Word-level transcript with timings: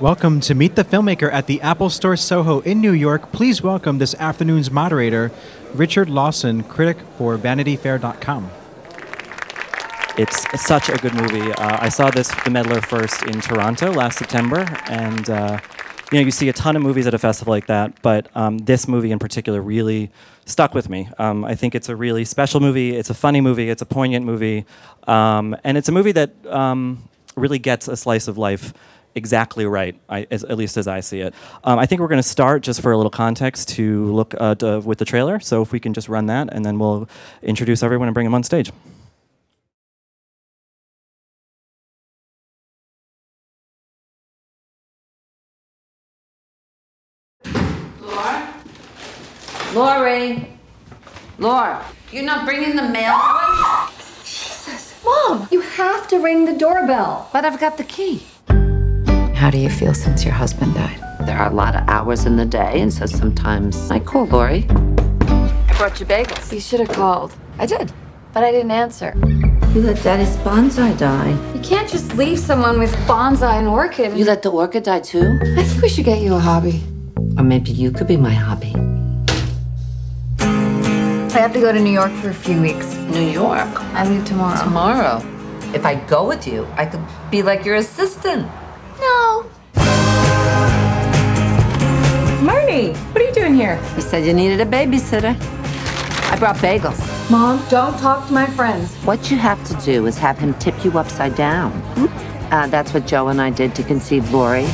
Welcome 0.00 0.40
to 0.40 0.54
Meet 0.54 0.74
the 0.74 0.84
Filmmaker 0.84 1.32
at 1.32 1.46
the 1.46 1.60
Apple 1.60 1.88
Store 1.88 2.16
Soho 2.16 2.60
in 2.60 2.80
New 2.80 2.92
York. 2.92 3.30
Please 3.30 3.62
welcome 3.62 3.98
this 3.98 4.14
afternoon's 4.16 4.68
moderator, 4.68 5.30
Richard 5.74 6.10
Lawson, 6.10 6.64
critic 6.64 6.98
for 7.16 7.38
VanityFair.com. 7.38 8.50
It's 10.18 10.60
such 10.60 10.88
a 10.88 10.96
good 10.98 11.14
movie. 11.14 11.52
Uh, 11.52 11.78
I 11.80 11.88
saw 11.88 12.10
this, 12.10 12.28
The 12.44 12.50
Meddler, 12.50 12.80
first 12.80 13.22
in 13.24 13.40
Toronto 13.40 13.92
last 13.92 14.18
September, 14.18 14.66
and 14.86 15.30
uh, 15.30 15.60
you 16.10 16.18
know 16.18 16.24
you 16.24 16.32
see 16.32 16.48
a 16.48 16.52
ton 16.52 16.74
of 16.74 16.82
movies 16.82 17.06
at 17.06 17.14
a 17.14 17.18
festival 17.18 17.52
like 17.52 17.66
that, 17.66 18.02
but 18.02 18.28
um, 18.36 18.58
this 18.58 18.88
movie 18.88 19.12
in 19.12 19.20
particular 19.20 19.62
really 19.62 20.10
stuck 20.46 20.74
with 20.74 20.88
me. 20.88 21.08
Um, 21.18 21.44
I 21.44 21.54
think 21.54 21.76
it's 21.76 21.88
a 21.88 21.94
really 21.94 22.24
special 22.24 22.58
movie. 22.60 22.96
It's 22.96 23.10
a 23.10 23.14
funny 23.14 23.40
movie. 23.40 23.70
It's 23.70 23.82
a 23.82 23.86
poignant 23.86 24.26
movie, 24.26 24.64
um, 25.06 25.56
and 25.62 25.78
it's 25.78 25.88
a 25.88 25.92
movie 25.92 26.12
that 26.12 26.34
um, 26.46 27.08
really 27.36 27.60
gets 27.60 27.86
a 27.86 27.96
slice 27.96 28.26
of 28.26 28.36
life 28.36 28.74
exactly 29.14 29.66
right, 29.66 29.94
I, 30.08 30.26
as, 30.30 30.44
at 30.44 30.56
least 30.56 30.76
as 30.76 30.86
I 30.88 31.00
see 31.00 31.20
it. 31.20 31.34
Um, 31.64 31.78
I 31.78 31.86
think 31.86 32.00
we're 32.00 32.08
going 32.08 32.22
to 32.22 32.28
start 32.28 32.62
just 32.62 32.80
for 32.80 32.92
a 32.92 32.96
little 32.96 33.10
context 33.10 33.68
to 33.70 34.12
look 34.12 34.34
uh, 34.38 34.54
to, 34.56 34.80
with 34.80 34.98
the 34.98 35.04
trailer. 35.04 35.40
So 35.40 35.62
if 35.62 35.72
we 35.72 35.80
can 35.80 35.92
just 35.92 36.08
run 36.08 36.26
that, 36.26 36.48
and 36.52 36.64
then 36.64 36.78
we'll 36.78 37.08
introduce 37.42 37.82
everyone 37.82 38.08
and 38.08 38.14
bring 38.14 38.24
them 38.24 38.34
on 38.34 38.42
stage. 38.42 38.72
Laura? 48.00 48.54
Lori? 49.74 50.48
Laura, 51.38 51.84
you're 52.12 52.24
not 52.24 52.44
bringing 52.44 52.76
the 52.76 52.88
mail? 52.88 53.18
Jesus. 54.22 55.00
Mom, 55.04 55.48
you 55.50 55.60
have 55.60 56.06
to 56.08 56.18
ring 56.18 56.44
the 56.44 56.54
doorbell. 56.54 57.28
But 57.32 57.44
I've 57.44 57.58
got 57.58 57.78
the 57.78 57.84
key. 57.84 58.22
How 59.42 59.50
do 59.50 59.58
you 59.58 59.70
feel 59.70 59.92
since 59.92 60.24
your 60.24 60.34
husband 60.34 60.74
died? 60.74 61.00
There 61.26 61.36
are 61.36 61.50
a 61.50 61.52
lot 61.52 61.74
of 61.74 61.82
hours 61.88 62.26
in 62.26 62.36
the 62.36 62.46
day, 62.46 62.80
and 62.80 62.94
so 62.94 63.06
sometimes 63.06 63.90
I 63.90 63.98
call 63.98 64.26
Lori. 64.26 64.66
I 64.70 65.74
brought 65.76 65.98
you 65.98 66.06
bagels. 66.06 66.52
You 66.52 66.60
should 66.60 66.78
have 66.78 66.90
called. 66.90 67.34
I 67.58 67.66
did, 67.66 67.92
but 68.32 68.44
I 68.44 68.52
didn't 68.52 68.70
answer. 68.70 69.12
You 69.74 69.82
let 69.82 70.00
Daddy's 70.04 70.36
bonsai 70.46 70.96
die. 70.96 71.30
You 71.56 71.60
can't 71.60 71.90
just 71.90 72.14
leave 72.14 72.38
someone 72.38 72.78
with 72.78 72.94
bonsai 73.08 73.54
and 73.58 73.66
orchid. 73.66 74.16
You 74.16 74.24
let 74.24 74.42
the 74.42 74.50
orchid 74.52 74.84
die 74.84 75.00
too? 75.00 75.40
I 75.56 75.64
think 75.64 75.82
we 75.82 75.88
should 75.88 76.04
get 76.04 76.20
you 76.22 76.34
a 76.34 76.38
hobby. 76.38 76.80
Or 77.36 77.42
maybe 77.42 77.72
you 77.72 77.90
could 77.90 78.06
be 78.06 78.16
my 78.16 78.34
hobby. 78.46 78.72
I 80.38 81.40
have 81.40 81.52
to 81.54 81.60
go 81.60 81.72
to 81.72 81.80
New 81.80 81.90
York 81.90 82.12
for 82.22 82.30
a 82.30 82.34
few 82.46 82.62
weeks. 82.62 82.94
New 83.10 83.28
York. 83.28 83.74
I 83.92 84.08
leave 84.08 84.24
tomorrow. 84.24 84.62
Tomorrow. 84.62 85.16
If 85.74 85.84
I 85.84 85.96
go 85.96 86.28
with 86.28 86.46
you, 86.46 86.64
I 86.76 86.86
could 86.86 87.04
be 87.32 87.42
like 87.42 87.64
your 87.64 87.74
assistant. 87.74 88.46
No. 89.00 89.31
Marnie, 92.42 92.96
what 93.12 93.22
are 93.22 93.24
you 93.24 93.32
doing 93.32 93.54
here? 93.54 93.80
You 93.94 94.02
said 94.02 94.26
you 94.26 94.32
needed 94.32 94.60
a 94.60 94.66
babysitter. 94.66 95.36
I 96.32 96.36
brought 96.40 96.56
bagels. 96.56 96.98
Mom, 97.30 97.64
don't 97.70 97.96
talk 98.00 98.26
to 98.26 98.32
my 98.32 98.46
friends. 98.46 98.92
What 99.04 99.30
you 99.30 99.36
have 99.36 99.62
to 99.68 99.74
do 99.84 100.06
is 100.06 100.18
have 100.18 100.38
him 100.38 100.52
tip 100.54 100.84
you 100.84 100.98
upside 100.98 101.36
down. 101.36 101.70
Uh, 102.50 102.66
that's 102.66 102.92
what 102.92 103.06
Joe 103.06 103.28
and 103.28 103.40
I 103.40 103.50
did 103.50 103.76
to 103.76 103.84
conceive 103.84 104.32
Lori. 104.32 104.66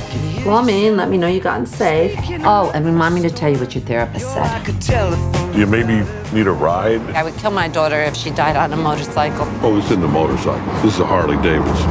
Call 0.45 0.63
me 0.63 0.87
and 0.87 0.97
let 0.97 1.11
me 1.11 1.19
know 1.19 1.29
you 1.29 1.41
gotten 1.41 1.67
safe. 1.67 2.19
Oh, 2.43 2.73
and 2.75 2.87
remind 2.87 3.15
me 3.17 3.21
to 3.21 3.31
tell 3.31 3.51
you 3.53 3.59
what 3.59 3.75
your 3.75 3.85
therapist 3.85 4.33
said. 4.33 4.65
Do 5.53 5.59
you 5.59 5.67
maybe 5.67 6.09
need 6.33 6.47
a 6.47 6.53
ride? 6.53 7.03
I 7.11 7.23
would 7.23 7.37
kill 7.37 7.51
my 7.51 7.69
daughter 7.69 8.01
if 8.01 8.17
she 8.17 8.31
died 8.31 8.57
on 8.57 8.73
a 8.73 8.77
motorcycle. 8.79 9.47
Oh, 9.61 9.77
it's 9.77 9.91
in 9.91 10.01
the 10.01 10.09
motorcycle. 10.09 10.73
This 10.81 10.95
is 10.95 11.01
a 11.01 11.07
Harley 11.07 11.37
Davidson. 11.43 11.91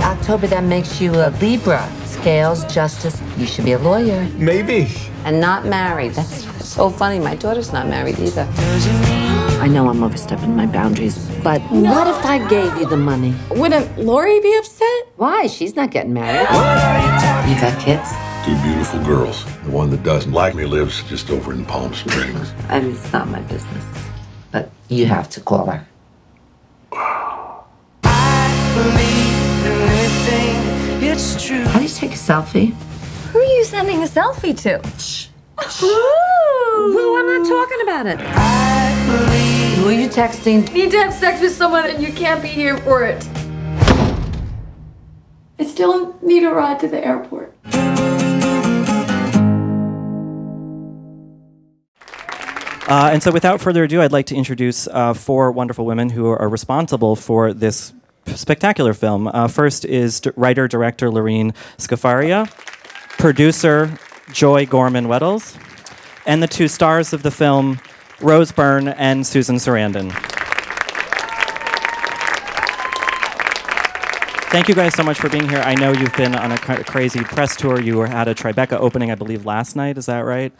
October, 0.00 0.46
that 0.46 0.64
makes 0.64 1.02
you 1.02 1.12
a 1.16 1.28
Libra. 1.38 1.86
Scales, 2.22 2.64
justice. 2.72 3.20
You 3.36 3.46
should 3.46 3.64
be 3.64 3.72
a 3.72 3.80
lawyer. 3.80 4.22
Maybe. 4.36 4.86
And 5.24 5.40
not 5.40 5.66
married. 5.66 6.12
That's 6.12 6.64
so 6.64 6.88
funny. 6.88 7.18
My 7.18 7.34
daughter's 7.34 7.72
not 7.72 7.88
married 7.88 8.16
either. 8.20 8.48
I 9.60 9.66
know 9.66 9.88
I'm 9.88 10.04
overstepping 10.04 10.54
my 10.54 10.66
boundaries, 10.66 11.18
but 11.42 11.60
what 11.62 12.06
if 12.06 12.24
I 12.24 12.38
gave 12.48 12.76
you 12.76 12.86
the 12.88 12.96
money? 12.96 13.34
Wouldn't 13.50 13.98
Lori 13.98 14.38
be 14.38 14.56
upset? 14.56 15.08
Why? 15.16 15.48
She's 15.48 15.74
not 15.74 15.90
getting 15.90 16.12
married. 16.12 16.46
You 17.50 17.60
got 17.60 17.76
kids? 17.80 18.08
Two 18.46 18.54
beautiful 18.62 19.02
girls. 19.04 19.44
The 19.64 19.72
one 19.72 19.90
that 19.90 20.04
doesn't 20.04 20.30
like 20.30 20.54
me 20.54 20.64
lives 20.64 21.02
just 21.08 21.28
over 21.28 21.52
in 21.52 21.64
Palm 21.64 21.92
Springs. 21.92 22.54
I 22.68 22.78
mean, 22.82 22.92
it's 22.92 23.12
not 23.12 23.26
my 23.26 23.40
business. 23.40 23.84
But 24.52 24.70
you 24.88 25.06
have 25.06 25.28
to 25.30 25.40
call 25.40 25.66
her. 25.66 25.84
How 31.02 31.08
do 31.08 31.82
you 31.82 31.88
take 31.88 32.12
a 32.12 32.14
selfie? 32.14 32.74
Who 33.32 33.40
are 33.40 33.42
you 33.42 33.64
sending 33.64 34.04
a 34.04 34.06
selfie 34.06 34.56
to? 34.62 34.80
Shh. 35.00 35.26
Well, 35.82 37.16
I'm 37.16 37.26
not 37.26 37.48
talking 37.48 37.80
about 37.82 38.06
it. 38.06 38.20
Who 39.78 39.88
are 39.88 39.92
you 39.92 40.08
texting? 40.08 40.72
Need 40.72 40.92
to 40.92 40.98
have 40.98 41.12
sex 41.12 41.40
with 41.40 41.50
someone 41.56 41.90
and 41.90 42.00
you 42.00 42.12
can't 42.12 42.40
be 42.40 42.46
here 42.46 42.78
for 42.78 43.02
it. 43.04 43.28
I 45.58 45.64
still 45.64 46.16
need 46.22 46.44
a 46.44 46.50
ride 46.50 46.78
to 46.80 46.88
the 46.88 47.04
airport. 47.04 47.52
Uh, 52.88 53.10
and 53.12 53.20
so, 53.20 53.32
without 53.32 53.60
further 53.60 53.82
ado, 53.82 54.02
I'd 54.02 54.12
like 54.12 54.26
to 54.26 54.36
introduce 54.36 54.86
uh, 54.86 55.14
four 55.14 55.50
wonderful 55.50 55.84
women 55.84 56.10
who 56.10 56.28
are 56.28 56.48
responsible 56.48 57.16
for 57.16 57.52
this 57.52 57.92
spectacular 58.26 58.94
film. 58.94 59.28
Uh, 59.28 59.48
first 59.48 59.84
is 59.84 60.20
d- 60.20 60.30
writer 60.36 60.68
director 60.68 61.10
Lorene 61.10 61.52
Scafaria, 61.78 62.50
producer 63.18 63.98
Joy 64.32 64.66
Gorman 64.66 65.06
Wettels, 65.06 65.56
and 66.26 66.42
the 66.42 66.46
two 66.48 66.68
stars 66.68 67.12
of 67.12 67.22
the 67.22 67.30
film, 67.30 67.80
Rose 68.20 68.52
Byrne 68.52 68.88
and 68.88 69.26
Susan 69.26 69.56
Sarandon. 69.56 70.12
Thank 74.50 74.68
you 74.68 74.74
guys 74.74 74.94
so 74.94 75.02
much 75.02 75.18
for 75.18 75.30
being 75.30 75.48
here. 75.48 75.60
I 75.60 75.74
know 75.74 75.92
you've 75.92 76.14
been 76.14 76.34
on 76.34 76.52
a 76.52 76.58
cra- 76.58 76.84
crazy 76.84 77.20
press 77.24 77.56
tour. 77.56 77.80
You 77.80 77.96
were 77.96 78.06
at 78.06 78.28
a 78.28 78.34
Tribeca 78.34 78.74
opening, 78.78 79.10
I 79.10 79.14
believe, 79.14 79.46
last 79.46 79.76
night. 79.76 79.96
Is 79.96 80.06
that 80.06 80.20
right? 80.20 80.52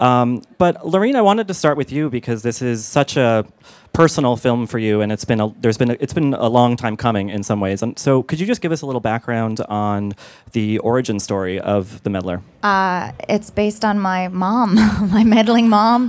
Um, 0.00 0.42
but 0.56 0.86
Lorene, 0.86 1.14
I 1.14 1.20
wanted 1.20 1.46
to 1.48 1.54
start 1.54 1.76
with 1.76 1.92
you 1.92 2.08
because 2.08 2.42
this 2.42 2.62
is 2.62 2.84
such 2.86 3.16
a 3.18 3.46
personal 3.92 4.36
film 4.36 4.66
for 4.66 4.78
you, 4.78 5.02
and 5.02 5.12
it's 5.12 5.26
been 5.26 5.40
a, 5.40 5.48
there's 5.60 5.76
been 5.76 5.90
a, 5.90 5.96
it's 6.00 6.14
been 6.14 6.32
a 6.32 6.48
long 6.48 6.76
time 6.76 6.96
coming 6.96 7.28
in 7.28 7.42
some 7.42 7.60
ways. 7.60 7.82
And 7.82 7.98
so, 7.98 8.22
could 8.22 8.40
you 8.40 8.46
just 8.46 8.62
give 8.62 8.72
us 8.72 8.80
a 8.80 8.86
little 8.86 9.00
background 9.00 9.60
on 9.68 10.14
the 10.52 10.78
origin 10.78 11.20
story 11.20 11.60
of 11.60 12.02
the 12.02 12.08
meddler? 12.08 12.42
Uh, 12.62 13.12
it's 13.28 13.50
based 13.50 13.84
on 13.84 13.98
my 13.98 14.28
mom, 14.28 14.74
my 15.10 15.22
meddling 15.22 15.68
mom, 15.68 16.08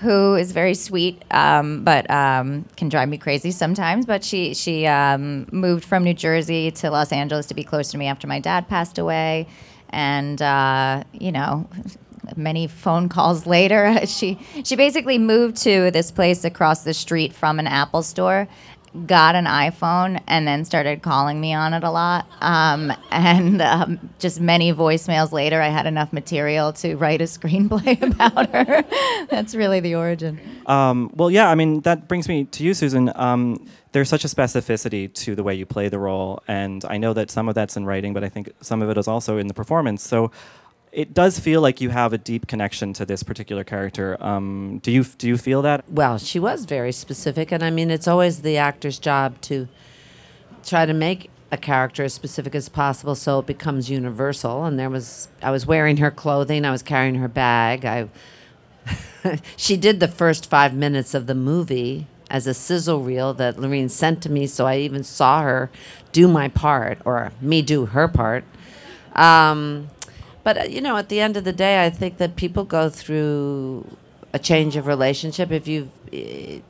who 0.00 0.34
is 0.34 0.52
very 0.52 0.74
sweet, 0.74 1.22
um, 1.30 1.84
but 1.84 2.10
um, 2.10 2.64
can 2.76 2.88
drive 2.88 3.10
me 3.10 3.18
crazy 3.18 3.50
sometimes. 3.50 4.06
But 4.06 4.24
she 4.24 4.54
she 4.54 4.86
um, 4.86 5.46
moved 5.52 5.84
from 5.84 6.04
New 6.04 6.14
Jersey 6.14 6.70
to 6.70 6.90
Los 6.90 7.12
Angeles 7.12 7.44
to 7.46 7.54
be 7.54 7.64
close 7.64 7.90
to 7.90 7.98
me 7.98 8.06
after 8.06 8.26
my 8.26 8.40
dad 8.40 8.66
passed 8.66 8.96
away, 8.96 9.46
and 9.90 10.40
uh, 10.40 11.04
you 11.12 11.32
know. 11.32 11.68
Many 12.36 12.66
phone 12.66 13.08
calls 13.08 13.46
later, 13.56 14.06
she 14.06 14.38
she 14.64 14.76
basically 14.76 15.18
moved 15.18 15.56
to 15.58 15.90
this 15.90 16.10
place 16.10 16.44
across 16.44 16.84
the 16.84 16.94
street 16.94 17.32
from 17.32 17.58
an 17.58 17.66
Apple 17.66 18.02
store, 18.02 18.48
got 19.04 19.34
an 19.34 19.44
iPhone 19.44 20.22
and 20.26 20.46
then 20.48 20.64
started 20.64 21.02
calling 21.02 21.40
me 21.40 21.52
on 21.52 21.74
it 21.74 21.84
a 21.84 21.90
lot. 21.90 22.26
Um, 22.40 22.92
and 23.10 23.60
um, 23.60 24.10
just 24.18 24.40
many 24.40 24.72
voicemails 24.72 25.32
later, 25.32 25.60
I 25.60 25.68
had 25.68 25.86
enough 25.86 26.12
material 26.12 26.72
to 26.74 26.96
write 26.96 27.20
a 27.20 27.24
screenplay 27.36 28.00
about 28.14 28.50
her. 28.50 28.84
That's 29.28 29.54
really 29.54 29.80
the 29.80 29.94
origin. 29.96 30.40
Um, 30.66 31.10
well, 31.14 31.30
yeah, 31.30 31.50
I 31.50 31.54
mean, 31.54 31.80
that 31.80 32.08
brings 32.08 32.28
me 32.28 32.44
to 32.44 32.64
you, 32.64 32.72
Susan. 32.74 33.12
Um, 33.14 33.66
there's 33.92 34.08
such 34.08 34.24
a 34.24 34.28
specificity 34.28 35.12
to 35.14 35.34
the 35.34 35.42
way 35.42 35.54
you 35.54 35.64
play 35.64 35.88
the 35.88 35.98
role, 35.98 36.42
and 36.46 36.84
I 36.84 36.98
know 36.98 37.14
that 37.14 37.30
some 37.30 37.48
of 37.48 37.54
that's 37.54 37.76
in 37.76 37.86
writing, 37.86 38.12
but 38.12 38.24
I 38.24 38.28
think 38.28 38.50
some 38.60 38.82
of 38.82 38.90
it 38.90 38.98
is 38.98 39.08
also 39.08 39.38
in 39.38 39.46
the 39.46 39.54
performance. 39.54 40.02
So 40.02 40.30
it 40.96 41.12
does 41.12 41.38
feel 41.38 41.60
like 41.60 41.82
you 41.82 41.90
have 41.90 42.14
a 42.14 42.18
deep 42.18 42.46
connection 42.46 42.94
to 42.94 43.04
this 43.04 43.22
particular 43.22 43.64
character. 43.64 44.16
Um, 44.18 44.80
do 44.82 44.90
you 44.90 45.04
do 45.04 45.28
you 45.28 45.36
feel 45.36 45.60
that? 45.60 45.84
Well, 45.90 46.16
she 46.16 46.38
was 46.40 46.64
very 46.64 46.90
specific, 46.90 47.52
and 47.52 47.62
I 47.62 47.68
mean, 47.68 47.90
it's 47.90 48.08
always 48.08 48.40
the 48.40 48.56
actor's 48.56 48.98
job 48.98 49.38
to 49.42 49.68
try 50.64 50.86
to 50.86 50.94
make 50.94 51.30
a 51.52 51.58
character 51.58 52.04
as 52.04 52.14
specific 52.14 52.54
as 52.54 52.70
possible 52.70 53.14
so 53.14 53.40
it 53.40 53.46
becomes 53.46 53.90
universal. 53.90 54.64
And 54.64 54.78
there 54.78 54.88
was, 54.88 55.28
I 55.42 55.50
was 55.50 55.66
wearing 55.66 55.98
her 55.98 56.10
clothing, 56.10 56.64
I 56.64 56.70
was 56.70 56.82
carrying 56.82 57.16
her 57.16 57.28
bag. 57.28 57.84
I, 57.84 58.08
she 59.56 59.76
did 59.76 60.00
the 60.00 60.08
first 60.08 60.48
five 60.48 60.72
minutes 60.72 61.12
of 61.12 61.26
the 61.26 61.34
movie 61.34 62.06
as 62.30 62.46
a 62.46 62.54
sizzle 62.54 63.02
reel 63.02 63.34
that 63.34 63.60
Lorene 63.60 63.90
sent 63.90 64.22
to 64.22 64.30
me, 64.30 64.46
so 64.46 64.66
I 64.66 64.78
even 64.78 65.04
saw 65.04 65.42
her 65.42 65.70
do 66.12 66.26
my 66.26 66.48
part 66.48 66.98
or 67.04 67.32
me 67.42 67.60
do 67.60 67.84
her 67.84 68.08
part. 68.08 68.44
Um, 69.14 69.88
but 70.46 70.58
uh, 70.58 70.62
you 70.62 70.80
know, 70.80 70.96
at 70.96 71.08
the 71.08 71.18
end 71.18 71.36
of 71.36 71.42
the 71.42 71.52
day, 71.52 71.84
I 71.84 71.90
think 71.90 72.18
that 72.18 72.36
people 72.36 72.62
go 72.62 72.88
through 72.88 73.84
a 74.32 74.38
change 74.38 74.76
of 74.76 74.86
relationship. 74.86 75.50
If 75.50 75.66
eh, 75.66 76.60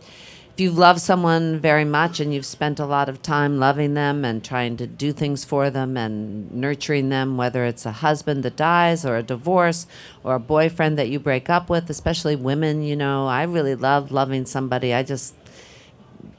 if 0.56 0.60
you 0.62 0.70
love 0.70 0.98
someone 0.98 1.60
very 1.60 1.84
much 1.84 2.18
and 2.18 2.32
you've 2.32 2.46
spent 2.46 2.80
a 2.80 2.86
lot 2.86 3.10
of 3.10 3.20
time 3.20 3.58
loving 3.58 3.92
them 3.92 4.24
and 4.24 4.42
trying 4.42 4.78
to 4.78 4.86
do 4.86 5.12
things 5.12 5.44
for 5.44 5.68
them 5.68 5.98
and 5.98 6.50
nurturing 6.50 7.10
them, 7.10 7.36
whether 7.36 7.66
it's 7.66 7.84
a 7.84 7.92
husband 7.92 8.42
that 8.44 8.56
dies 8.56 9.04
or 9.04 9.18
a 9.18 9.22
divorce 9.22 9.86
or 10.24 10.36
a 10.36 10.40
boyfriend 10.40 10.96
that 10.96 11.10
you 11.10 11.20
break 11.20 11.50
up 11.50 11.68
with, 11.68 11.90
especially 11.90 12.34
women, 12.34 12.82
you 12.82 12.96
know, 12.96 13.26
I 13.26 13.42
really 13.42 13.74
love 13.74 14.10
loving 14.10 14.46
somebody. 14.46 14.94
I 14.94 15.02
just, 15.02 15.34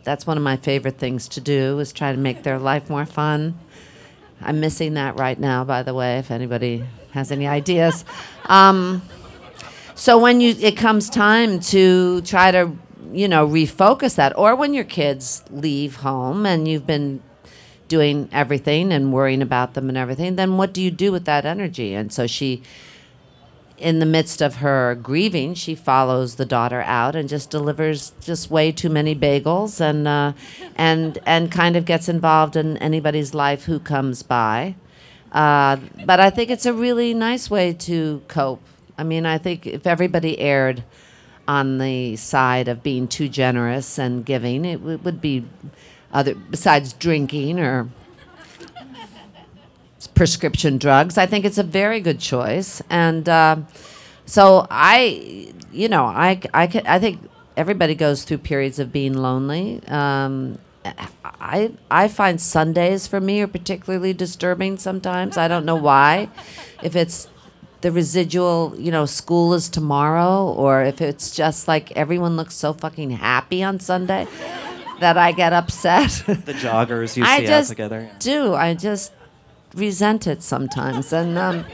that's 0.04 0.26
one 0.26 0.38
of 0.38 0.44
my 0.44 0.58
favorite 0.58 0.98
things 0.98 1.28
to 1.28 1.40
do 1.40 1.78
is 1.78 1.94
try 1.94 2.12
to 2.12 2.18
make 2.18 2.42
their 2.42 2.58
life 2.58 2.90
more 2.90 3.06
fun. 3.06 3.60
I'm 4.42 4.60
missing 4.60 4.94
that 4.96 5.18
right 5.18 5.40
now, 5.40 5.64
by 5.64 5.84
the 5.84 5.94
way, 5.94 6.20
if 6.20 6.32
anybody 6.32 6.84
has 7.12 7.32
any 7.32 7.48
ideas. 7.48 8.06
Um, 8.46 9.02
so 9.98 10.20
when 10.20 10.40
you 10.42 10.56
it 10.60 10.78
comes 10.78 11.10
time 11.10 11.60
to 11.60 12.22
try 12.22 12.52
to 12.52 12.72
you 13.12 13.28
know 13.28 13.48
refocus 13.48 14.16
that 14.16 14.38
or 14.38 14.56
when 14.56 14.74
your 14.74 14.84
kids 14.84 15.44
leave 15.50 15.98
home 15.98 16.46
and 16.46 16.68
you've 16.68 16.86
been 16.86 17.22
doing 17.88 18.30
everything 18.32 18.92
and 18.92 19.12
worrying 19.12 19.42
about 19.42 19.74
them 19.74 19.90
and 19.90 19.98
everything 19.98 20.36
then 20.36 20.58
what 20.58 20.74
do 20.74 20.82
you 20.82 20.92
do 20.92 21.12
with 21.12 21.26
that 21.26 21.46
energy 21.46 21.96
and 21.96 22.12
so 22.14 22.28
she 22.28 22.62
in 23.78 24.00
the 24.00 24.06
midst 24.06 24.42
of 24.42 24.56
her 24.56 24.96
grieving 24.96 25.54
she 25.54 25.76
follows 25.76 26.36
the 26.36 26.46
daughter 26.46 26.82
out 26.82 27.16
and 27.16 27.30
just 27.30 27.50
delivers 27.50 28.12
just 28.22 28.50
way 28.50 28.72
too 28.72 28.90
many 28.90 29.16
bagels 29.16 29.80
and 29.80 30.08
uh, 30.08 30.34
and 30.76 31.20
and 31.26 31.52
kind 31.52 31.76
of 31.76 31.86
gets 31.86 32.10
involved 32.10 32.56
in 32.56 32.78
anybody's 32.78 33.34
life 33.34 33.66
who 33.66 33.80
comes 33.80 34.24
by. 34.24 34.76
Uh, 35.32 35.78
but 36.06 36.20
I 36.20 36.30
think 36.30 36.50
it's 36.50 36.66
a 36.66 36.74
really 36.74 37.14
nice 37.14 37.50
way 37.50 37.74
to 37.74 38.22
cope. 38.28 38.62
I 38.98 39.04
mean, 39.04 39.26
I 39.26 39.38
think 39.38 39.68
if 39.68 39.86
everybody 39.86 40.40
erred 40.40 40.84
on 41.48 41.78
the 41.78 42.16
side 42.16 42.68
of 42.68 42.82
being 42.82 43.08
too 43.08 43.30
generous 43.30 44.00
and 44.00 44.26
giving, 44.26 44.66
it 44.66 44.78
w- 44.78 44.98
would 45.00 45.22
be 45.22 45.46
other 46.12 46.34
besides 46.34 46.94
drinking 46.94 47.60
or 47.60 47.90
prescription 50.06 50.78
drugs. 50.78 51.18
I 51.18 51.26
think 51.26 51.46
it's 51.46 51.58
a 51.58 51.64
very 51.64 52.00
good 52.02 52.20
choice, 52.20 52.82
and 52.90 53.28
uh, 53.28 53.58
so 54.26 54.68
I, 54.70 55.52
you 55.72 55.90
know, 55.90 56.06
I 56.06 56.40
I 56.54 56.68
can, 56.68 56.86
I 56.86 57.00
think 57.00 57.20
everybody 57.56 57.96
goes 57.96 58.24
through 58.24 58.40
periods 58.40 58.78
of 58.78 58.92
being 58.92 59.14
lonely. 59.14 59.82
Um, 59.88 60.60
I 61.26 61.72
I 61.90 62.08
find 62.08 62.40
Sundays 62.40 63.08
for 63.08 63.20
me 63.20 63.42
are 63.42 63.48
particularly 63.48 64.14
disturbing 64.14 64.78
sometimes. 64.78 65.38
I 65.38 65.48
don't 65.48 65.66
know 65.66 65.76
why, 65.76 66.30
if 66.84 66.96
it's 66.96 67.28
the 67.82 67.92
residual, 67.92 68.74
you 68.78 68.92
know, 68.92 69.06
school 69.06 69.54
is 69.54 69.70
tomorrow, 69.70 70.52
or 70.54 70.84
if 70.84 71.02
it's 71.02 71.36
just 71.36 71.68
like 71.68 71.92
everyone 71.94 72.36
looks 72.38 72.56
so 72.56 72.74
fucking 72.74 73.12
happy 73.12 73.64
on 73.64 73.80
Sunday 73.80 74.28
that 75.00 75.18
I 75.18 75.32
get 75.32 75.54
upset. 75.54 76.10
The 76.26 76.54
joggers 76.54 77.16
you 77.18 77.24
I 77.26 77.38
see 77.40 77.44
out 77.46 77.48
just 77.48 77.70
together. 77.70 78.10
do. 78.20 78.54
I 78.56 78.74
just 78.74 79.12
resent 79.74 80.28
it 80.28 80.44
sometimes, 80.44 81.14
and 81.14 81.38
um, 81.38 81.66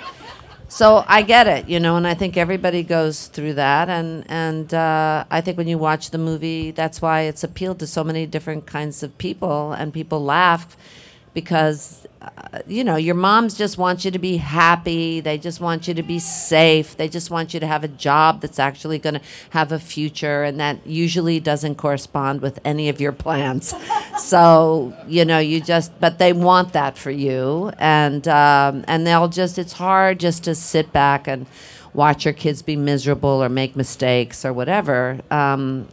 so 0.68 1.04
I 1.08 1.22
get 1.22 1.48
it, 1.48 1.70
you 1.70 1.80
know. 1.80 1.96
And 1.96 2.08
I 2.08 2.14
think 2.14 2.38
everybody 2.38 2.84
goes 2.84 3.28
through 3.28 3.54
that, 3.56 3.90
and 3.90 4.26
and 4.30 4.74
uh, 4.74 5.26
I 5.30 5.42
think 5.42 5.58
when 5.58 5.68
you 5.68 5.78
watch 5.78 6.10
the 6.12 6.18
movie, 6.18 6.72
that's 6.72 7.02
why 7.02 7.22
it's 7.22 7.44
appealed 7.44 7.80
to 7.80 7.88
so 7.88 8.04
many 8.04 8.26
different 8.26 8.66
kinds 8.66 9.04
of 9.04 9.18
people, 9.18 9.74
and 9.74 9.94
people 9.94 10.24
laugh 10.24 10.76
because 11.34 12.06
uh, 12.22 12.60
you 12.68 12.84
know 12.84 12.96
your 12.96 13.16
moms 13.16 13.58
just 13.58 13.78
want 13.78 14.06
you 14.06 14.12
to 14.12 14.20
be 14.20 14.38
happy. 14.38 15.20
They 15.20 15.38
just 15.38 15.60
want 15.60 15.88
you 15.88 15.94
to 15.94 16.04
be 16.04 16.20
safe. 16.20 16.96
They 16.96 17.10
just 17.10 17.30
want 17.32 17.54
you 17.54 17.60
to 17.60 17.68
have 17.68 17.84
a 17.84 17.88
job 17.88 18.42
that's 18.42 18.60
actually 18.60 19.00
going 19.00 19.16
to 19.16 19.22
have 19.50 19.72
a 19.72 19.80
future 19.80 20.44
and 20.44 20.60
that 20.60 20.86
usually 20.86 21.40
doesn't 21.40 21.76
correspond 21.76 22.42
with 22.42 22.60
any 22.64 22.90
of 22.90 23.02
your 23.02 23.12
plans. 23.12 23.74
So 24.16 24.96
you 25.08 25.26
know 25.26 25.40
you 25.40 25.60
just 25.60 26.00
but 26.00 26.18
they 26.20 26.34
want 26.34 26.74
that 26.74 26.98
for 26.98 27.12
you. 27.12 27.72
And 27.80 28.28
um, 28.28 28.86
and 28.88 29.06
they'll 29.08 29.28
just 29.28 29.58
it's 29.58 29.74
hard 29.74 30.20
just 30.20 30.44
to 30.44 30.56
sit 30.56 30.94
back 30.94 31.28
and 31.28 31.48
watch 31.94 32.26
your 32.26 32.34
kids 32.34 32.62
be 32.62 32.76
miserable 32.76 33.44
or 33.44 33.50
make 33.50 33.76
mistakes 33.76 34.46
or 34.46 34.54
whatever. 34.54 35.20
Um, 35.32 35.88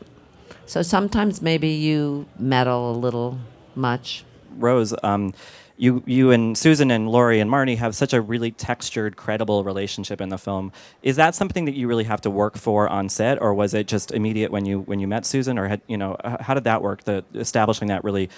so 0.67 0.83
sometimes 0.83 1.43
maybe 1.43 1.69
you 1.69 2.27
meddle 2.39 2.93
a 2.93 2.97
little 2.97 3.39
much 3.75 4.25
Rose, 4.57 4.95
um, 5.03 5.33
you 5.77 6.03
you 6.07 6.31
and 6.31 6.57
Susan 6.57 6.91
and 6.91 7.09
Lori 7.09 7.41
and 7.41 7.51
Marnie 7.51 7.79
have 7.79 7.95
such 7.97 8.13
a 8.13 8.21
really 8.21 8.51
textured, 8.51 9.17
credible 9.17 9.65
relationship 9.65 10.21
in 10.21 10.29
the 10.29 10.37
film. 10.39 10.73
Is 11.03 11.17
that 11.17 11.35
something 11.35 11.65
that 11.65 11.75
you 11.75 11.89
really 11.89 12.05
have 12.05 12.21
to 12.23 12.31
work 12.31 12.59
for 12.59 12.89
on 12.89 13.09
set, 13.09 13.41
or 13.41 13.55
was 13.55 13.73
it 13.73 13.89
just 13.89 14.13
immediate 14.13 14.51
when 14.51 14.67
you 14.67 14.81
when 14.81 15.01
you 15.01 15.09
met 15.09 15.25
Susan, 15.25 15.59
or 15.59 15.69
had 15.69 15.81
you 15.87 15.97
know 15.97 16.17
how 16.41 16.53
did 16.55 16.65
that 16.65 16.83
work? 16.83 17.05
The 17.05 17.25
establishing 17.35 17.89
that 17.89 18.05
really 18.05 18.29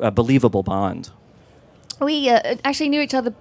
uh, 0.00 0.10
believable 0.10 0.62
bond. 0.62 1.10
We 2.00 2.28
uh, 2.28 2.56
actually 2.64 2.90
knew 2.90 3.00
each 3.00 3.14
other 3.14 3.34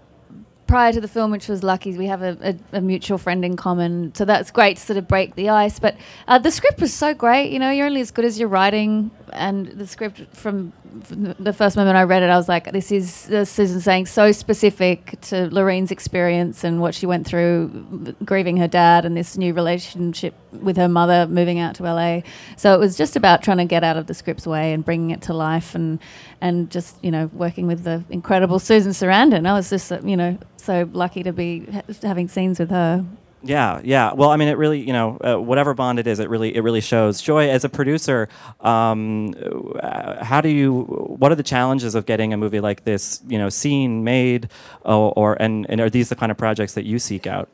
prior 0.68 0.92
to 0.92 1.02
the 1.02 1.08
film, 1.08 1.32
which 1.32 1.48
was 1.48 1.64
lucky. 1.64 1.98
We 1.98 2.08
have 2.08 2.22
a, 2.22 2.38
a, 2.74 2.78
a 2.78 2.82
mutual 2.82 3.18
friend 3.18 3.44
in 3.44 3.56
common, 3.56 4.14
so 4.14 4.26
that's 4.26 4.52
great 4.52 4.78
to 4.78 4.84
sort 4.84 4.98
of 4.98 5.08
break 5.08 5.36
the 5.36 5.50
ice. 5.50 5.80
But 5.80 5.96
uh, 6.28 6.38
the 6.38 6.52
script 6.52 6.82
was 6.82 6.94
so 6.94 7.14
great. 7.14 7.52
You 7.52 7.60
know, 7.60 7.72
you're 7.72 7.88
only 7.88 8.02
as 8.02 8.12
good 8.12 8.26
as 8.26 8.40
your 8.40 8.50
writing, 8.50 9.10
and 9.34 9.68
the 9.68 9.88
script 9.88 10.22
from, 10.36 10.74
from 11.04 11.36
the 11.40 11.54
first 11.54 11.76
moment 11.76 11.98
I 11.98 12.04
read 12.04 12.24
it, 12.24 12.30
I 12.30 12.38
was 12.38 12.50
like, 12.50 12.72
this 12.72 12.92
is 12.92 13.12
Susan 13.14 13.80
saying 13.82 14.06
so 14.08 14.32
specific 14.32 15.20
to 15.22 15.48
Lorene's 15.48 15.92
experience 15.92 16.64
and 16.64 16.82
what 16.82 16.94
she 16.94 17.06
went 17.06 17.26
through, 17.26 18.16
grieving 18.24 18.58
her 18.58 18.68
dad, 18.68 19.06
and 19.06 19.16
this 19.16 19.38
new 19.38 19.54
relationship 19.54 20.34
with 20.52 20.78
her 20.78 20.88
mother, 20.88 21.28
moving 21.28 21.60
out 21.60 21.76
to 21.76 21.84
LA. 21.84 22.22
So 22.58 22.74
it 22.74 22.80
was 22.80 22.98
just 22.98 23.16
about 23.16 23.44
trying 23.44 23.58
to 23.58 23.66
get 23.66 23.84
out 23.84 23.98
of 23.98 24.08
the 24.08 24.14
script's 24.14 24.46
way 24.46 24.74
and 24.74 24.84
bringing 24.84 25.12
it 25.12 25.22
to 25.24 25.34
life, 25.34 25.76
and 25.76 26.00
and 26.42 26.70
just 26.70 26.96
you 27.04 27.12
know 27.12 27.30
working 27.34 27.68
with 27.68 27.84
the 27.84 28.04
incredible 28.10 28.60
Susan 28.60 28.92
Sarandon. 28.92 29.48
I 29.48 29.54
was 29.54 29.70
just 29.70 29.92
uh, 29.92 30.00
you 30.04 30.18
know 30.18 30.38
so 30.68 30.88
lucky 30.94 31.24
to 31.24 31.34
be 31.34 31.66
ha- 31.66 31.82
having 32.04 32.28
scenes 32.28 32.60
with 32.60 32.70
her. 32.70 33.04
Yeah, 33.44 33.82
yeah. 33.84 34.14
Well, 34.14 34.30
I 34.30 34.36
mean, 34.36 34.48
it 34.48 34.58
really, 34.58 34.80
you 34.80 34.94
know, 34.94 35.18
uh, 35.24 35.40
whatever 35.40 35.74
bond 35.74 36.00
it 36.00 36.08
is, 36.08 36.20
it 36.20 36.30
really, 36.30 36.56
it 36.56 36.62
really 36.62 36.82
shows. 36.82 37.22
Joy, 37.22 37.50
as 37.50 37.64
a 37.64 37.70
producer, 37.70 38.28
um, 38.62 39.34
uh, 39.80 40.24
how 40.24 40.42
do 40.42 40.50
you? 40.50 40.82
What 40.82 41.32
are 41.32 41.36
the 41.36 41.44
challenges 41.44 41.96
of 41.96 42.06
getting 42.06 42.34
a 42.34 42.38
movie 42.38 42.60
like 42.60 42.84
this, 42.84 43.22
you 43.28 43.38
know, 43.38 43.50
seen, 43.50 44.04
made, 44.04 44.50
or, 44.84 45.14
or 45.16 45.42
and, 45.42 45.66
and 45.70 45.80
are 45.80 45.90
these 45.90 46.10
the 46.10 46.16
kind 46.16 46.32
of 46.32 46.38
projects 46.38 46.74
that 46.74 46.86
you 46.86 47.00
seek 47.00 47.26
out? 47.26 47.48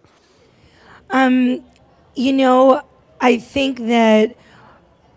Um, 1.09 1.63
you 2.15 2.33
know, 2.33 2.81
I 3.21 3.37
think 3.37 3.79
that 3.79 4.35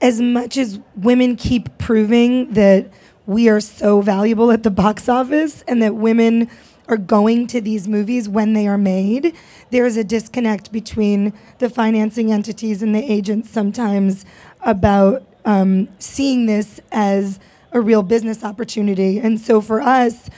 as 0.01 0.21
much 0.21 0.57
as 0.57 0.79
women 0.97 1.37
keep 1.37 1.79
proving 1.79 2.53
that 2.53 2.91
we 3.27 3.49
are 3.49 3.61
so 3.61 4.01
valuable 4.01 4.51
at 4.51 4.63
the 4.63 4.71
box 4.71 5.09
office 5.09 5.63
and 5.67 5.81
that 5.83 5.95
women 5.95 6.51
are 6.89 6.97
going 6.97 7.47
to 7.49 7.61
these 7.61 7.89
movies 7.89 8.29
when 8.29 8.53
they 8.53 8.67
are 8.67 8.79
made, 8.79 9.35
there 9.71 9.87
is 9.87 9.97
a 9.97 10.05
disconnect 10.05 10.73
between 10.73 11.33
the 11.59 11.69
financing 11.69 12.33
entities 12.33 12.83
and 12.83 12.95
the 12.95 13.13
agents 13.13 13.51
sometimes 13.51 14.25
about 14.63 15.25
um, 15.45 15.89
seeing 15.99 16.47
this 16.47 16.81
as 16.93 17.39
a 17.73 17.81
real 17.81 18.03
business 18.03 18.45
opportunity. 18.45 19.19
And 19.19 19.41
so 19.41 19.61
for 19.61 19.81
us, 19.81 20.31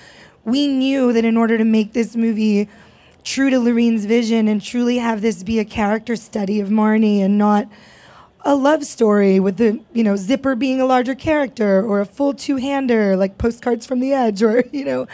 we 0.44 0.66
knew 0.66 1.12
that 1.12 1.24
in 1.24 1.36
order 1.36 1.58
to 1.58 1.64
make 1.64 1.92
this 1.92 2.16
movie 2.16 2.68
true 3.24 3.50
to 3.50 3.58
Lorene's 3.58 4.06
vision 4.06 4.48
and 4.48 4.62
truly 4.62 4.98
have 4.98 5.20
this 5.20 5.42
be 5.42 5.58
a 5.58 5.64
character 5.64 6.16
study 6.16 6.60
of 6.60 6.68
Marnie 6.68 7.20
and 7.20 7.36
not 7.36 7.68
a 8.42 8.54
love 8.54 8.84
story 8.84 9.40
with 9.40 9.56
the 9.56 9.80
you 9.92 10.02
know 10.02 10.16
zipper 10.16 10.54
being 10.54 10.80
a 10.80 10.86
larger 10.86 11.14
character 11.14 11.84
or 11.84 12.00
a 12.00 12.06
full 12.06 12.32
two-hander 12.32 13.16
like 13.16 13.36
postcards 13.36 13.84
from 13.84 14.00
the 14.00 14.12
edge 14.12 14.42
or 14.42 14.64
you 14.72 14.84
know 14.84 15.06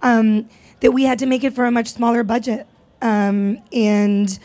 um, 0.00 0.48
that 0.80 0.92
we 0.92 1.04
had 1.04 1.18
to 1.18 1.26
make 1.26 1.44
it 1.44 1.52
for 1.54 1.64
a 1.66 1.70
much 1.70 1.88
smaller 1.88 2.22
budget 2.24 2.66
um, 3.02 3.58
and 3.72 4.38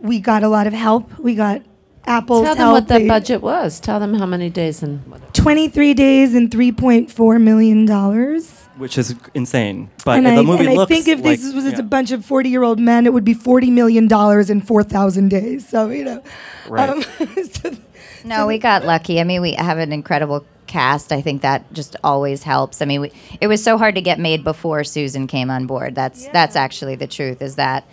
we 0.00 0.20
got 0.20 0.42
a 0.42 0.48
lot 0.48 0.66
of 0.66 0.72
help 0.72 1.18
we 1.18 1.34
got 1.34 1.62
apple's 2.06 2.44
Tell 2.44 2.54
them 2.54 2.62
help 2.64 2.72
what 2.74 2.88
that 2.88 2.98
They- 3.00 3.08
budget 3.08 3.42
was. 3.42 3.80
Tell 3.80 3.98
them 3.98 4.14
how 4.14 4.26
many 4.26 4.48
days 4.50 4.82
and 4.82 5.02
23 5.32 5.94
days 5.94 6.34
and 6.34 6.50
3.4 6.50 7.40
million 7.42 7.84
dollars 7.84 8.52
Which 8.76 8.96
is 8.98 9.14
insane. 9.34 9.90
But 10.04 10.18
and 10.18 10.26
the 10.26 10.30
I, 10.32 10.42
movie 10.42 10.66
and 10.66 10.74
looks 10.76 10.92
I 10.92 10.94
think 10.94 11.08
if 11.08 11.24
like, 11.24 11.40
this 11.40 11.52
was 11.54 11.64
yeah. 11.64 11.78
a 11.78 11.82
bunch 11.82 12.12
of 12.12 12.24
40 12.24 12.48
year 12.48 12.62
old 12.62 12.78
men, 12.78 13.06
it 13.06 13.12
would 13.12 13.24
be 13.24 13.34
40 13.34 13.70
million 13.70 14.06
dollars 14.06 14.50
in 14.50 14.60
4,000 14.60 15.28
days. 15.30 15.68
So 15.68 15.88
you 15.90 16.04
know, 16.04 16.22
Right. 16.68 16.90
um, 16.90 17.02
so- 17.52 17.76
No, 18.24 18.46
we 18.46 18.58
got 18.58 18.84
lucky. 18.84 19.20
I 19.20 19.24
mean, 19.24 19.40
we 19.42 19.52
have 19.54 19.78
an 19.78 19.92
incredible 19.92 20.44
cast. 20.66 21.12
I 21.12 21.20
think 21.20 21.42
that 21.42 21.72
just 21.72 21.96
always 22.02 22.42
helps. 22.42 22.82
I 22.82 22.84
mean, 22.84 23.00
we, 23.02 23.12
it 23.40 23.46
was 23.46 23.62
so 23.62 23.78
hard 23.78 23.94
to 23.94 24.00
get 24.00 24.18
made 24.18 24.44
before 24.44 24.84
Susan 24.84 25.26
came 25.26 25.50
on 25.50 25.66
board. 25.66 25.94
That's 25.94 26.28
that's 26.28 26.56
actually 26.56 26.96
the 26.96 27.06
truth. 27.06 27.42
Is 27.42 27.56
that 27.56 27.84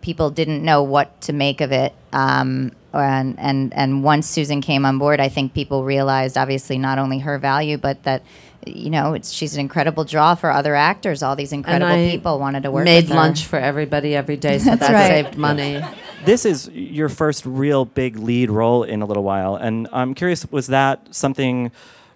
people 0.00 0.30
didn't 0.30 0.64
know 0.64 0.82
what 0.82 1.20
to 1.22 1.32
make 1.32 1.60
of 1.60 1.72
it. 1.72 1.94
Um, 2.12 2.72
and 2.92 3.38
and 3.38 3.72
and 3.74 4.02
once 4.02 4.28
Susan 4.28 4.60
came 4.60 4.84
on 4.84 4.98
board, 4.98 5.20
I 5.20 5.28
think 5.28 5.54
people 5.54 5.84
realized 5.84 6.36
obviously 6.36 6.78
not 6.78 6.98
only 6.98 7.20
her 7.20 7.38
value, 7.38 7.78
but 7.78 8.02
that 8.02 8.22
you 8.66 8.90
know, 8.90 9.14
it's, 9.14 9.30
she's 9.30 9.54
an 9.54 9.60
incredible 9.60 10.04
draw 10.04 10.34
for 10.34 10.50
other 10.50 10.74
actors. 10.74 11.22
All 11.22 11.34
these 11.34 11.52
incredible 11.52 11.92
I 11.92 12.10
people 12.10 12.38
wanted 12.38 12.64
to 12.64 12.70
work 12.70 12.84
Made 12.84 13.04
with 13.04 13.10
her. 13.10 13.14
lunch 13.14 13.46
for 13.46 13.58
everybody 13.58 14.14
every 14.14 14.36
day, 14.36 14.58
so 14.58 14.76
that 14.76 14.92
right. 14.92 15.24
saved 15.24 15.38
money. 15.38 15.80
This 16.24 16.44
is 16.44 16.68
your 16.68 17.08
first 17.08 17.46
real 17.46 17.86
big 17.86 18.18
lead 18.18 18.50
role 18.50 18.82
in 18.82 19.00
a 19.00 19.06
little 19.06 19.22
while, 19.22 19.56
and 19.56 19.88
I'm 19.92 20.14
curious: 20.14 20.44
was 20.50 20.66
that 20.66 21.14
something 21.14 21.72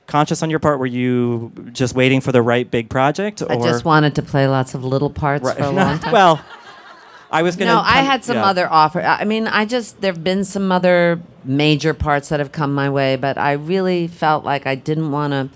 conscious 0.06 0.42
on 0.42 0.50
your 0.50 0.58
part? 0.58 0.78
Were 0.78 0.86
you 0.86 1.52
just 1.72 1.94
waiting 1.94 2.20
for 2.20 2.32
the 2.32 2.42
right 2.42 2.70
big 2.70 2.88
project? 2.90 3.42
Or? 3.42 3.50
I 3.52 3.56
just 3.56 3.84
wanted 3.84 4.14
to 4.16 4.22
play 4.22 4.46
lots 4.46 4.74
of 4.74 4.84
little 4.84 5.10
parts 5.10 5.44
Right. 5.44 5.56
for 5.56 5.64
a 5.64 5.70
long 5.82 5.98
time. 5.98 6.12
well, 6.12 6.44
I 7.30 7.42
was 7.42 7.56
gonna. 7.56 7.72
no, 7.74 7.80
I 7.80 8.02
had 8.02 8.24
some 8.24 8.36
yeah. 8.36 8.44
other 8.46 8.68
offer. 8.70 9.00
I 9.00 9.24
mean, 9.24 9.46
I 9.48 9.64
just 9.64 10.00
there've 10.00 10.22
been 10.22 10.44
some 10.44 10.70
other 10.70 11.20
major 11.44 11.92
parts 11.92 12.28
that 12.28 12.38
have 12.38 12.52
come 12.52 12.74
my 12.74 12.88
way, 12.88 13.16
but 13.16 13.36
I 13.38 13.52
really 13.52 14.06
felt 14.06 14.44
like 14.44 14.66
I 14.66 14.74
didn't 14.76 15.10
want 15.10 15.32
to. 15.32 15.48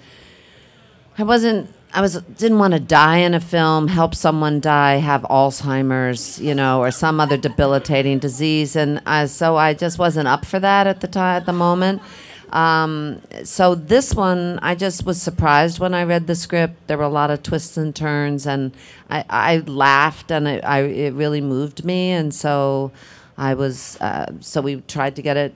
I 1.19 1.23
wasn't. 1.23 1.73
I 1.93 2.01
was 2.03 2.21
didn't 2.37 2.59
want 2.59 2.75
to 2.75 2.81
die 2.81 3.19
in 3.19 3.33
a 3.33 3.41
film, 3.41 3.89
help 3.89 4.15
someone 4.15 4.61
die, 4.61 4.97
have 4.97 5.23
Alzheimer's, 5.23 6.39
you 6.41 6.55
know, 6.55 6.81
or 6.81 6.91
some 6.91 7.19
other 7.19 7.37
debilitating 7.39 8.19
disease, 8.19 8.77
and 8.77 9.01
I, 9.07 9.25
so 9.27 9.57
I 9.57 9.73
just 9.73 9.99
wasn't 9.99 10.29
up 10.29 10.45
for 10.45 10.61
that 10.61 10.87
at 10.87 11.01
the 11.01 11.09
time, 11.09 11.37
at 11.37 11.47
the 11.47 11.53
moment. 11.55 12.03
Um, 12.51 13.21
so 13.45 13.75
this 13.75 14.15
one, 14.15 14.59
I 14.63 14.75
just 14.75 15.05
was 15.05 15.21
surprised 15.21 15.79
when 15.79 15.95
I 15.95 16.05
read 16.05 16.27
the 16.27 16.35
script. 16.35 16.87
There 16.87 16.97
were 16.97 17.05
a 17.05 17.09
lot 17.09 17.31
of 17.31 17.43
twists 17.43 17.77
and 17.77 17.95
turns, 17.95 18.47
and 18.47 18.73
I, 19.11 19.25
I 19.29 19.57
laughed, 19.59 20.31
and 20.31 20.49
it, 20.49 20.65
I, 20.65 20.81
it 20.81 21.15
really 21.15 21.41
moved 21.41 21.85
me. 21.85 22.11
And 22.11 22.35
so 22.35 22.91
I 23.37 23.55
was, 23.55 24.01
uh, 24.01 24.33
so 24.41 24.61
we 24.63 24.81
tried 24.83 25.17
to 25.17 25.23
get 25.23 25.37
it 25.37 25.55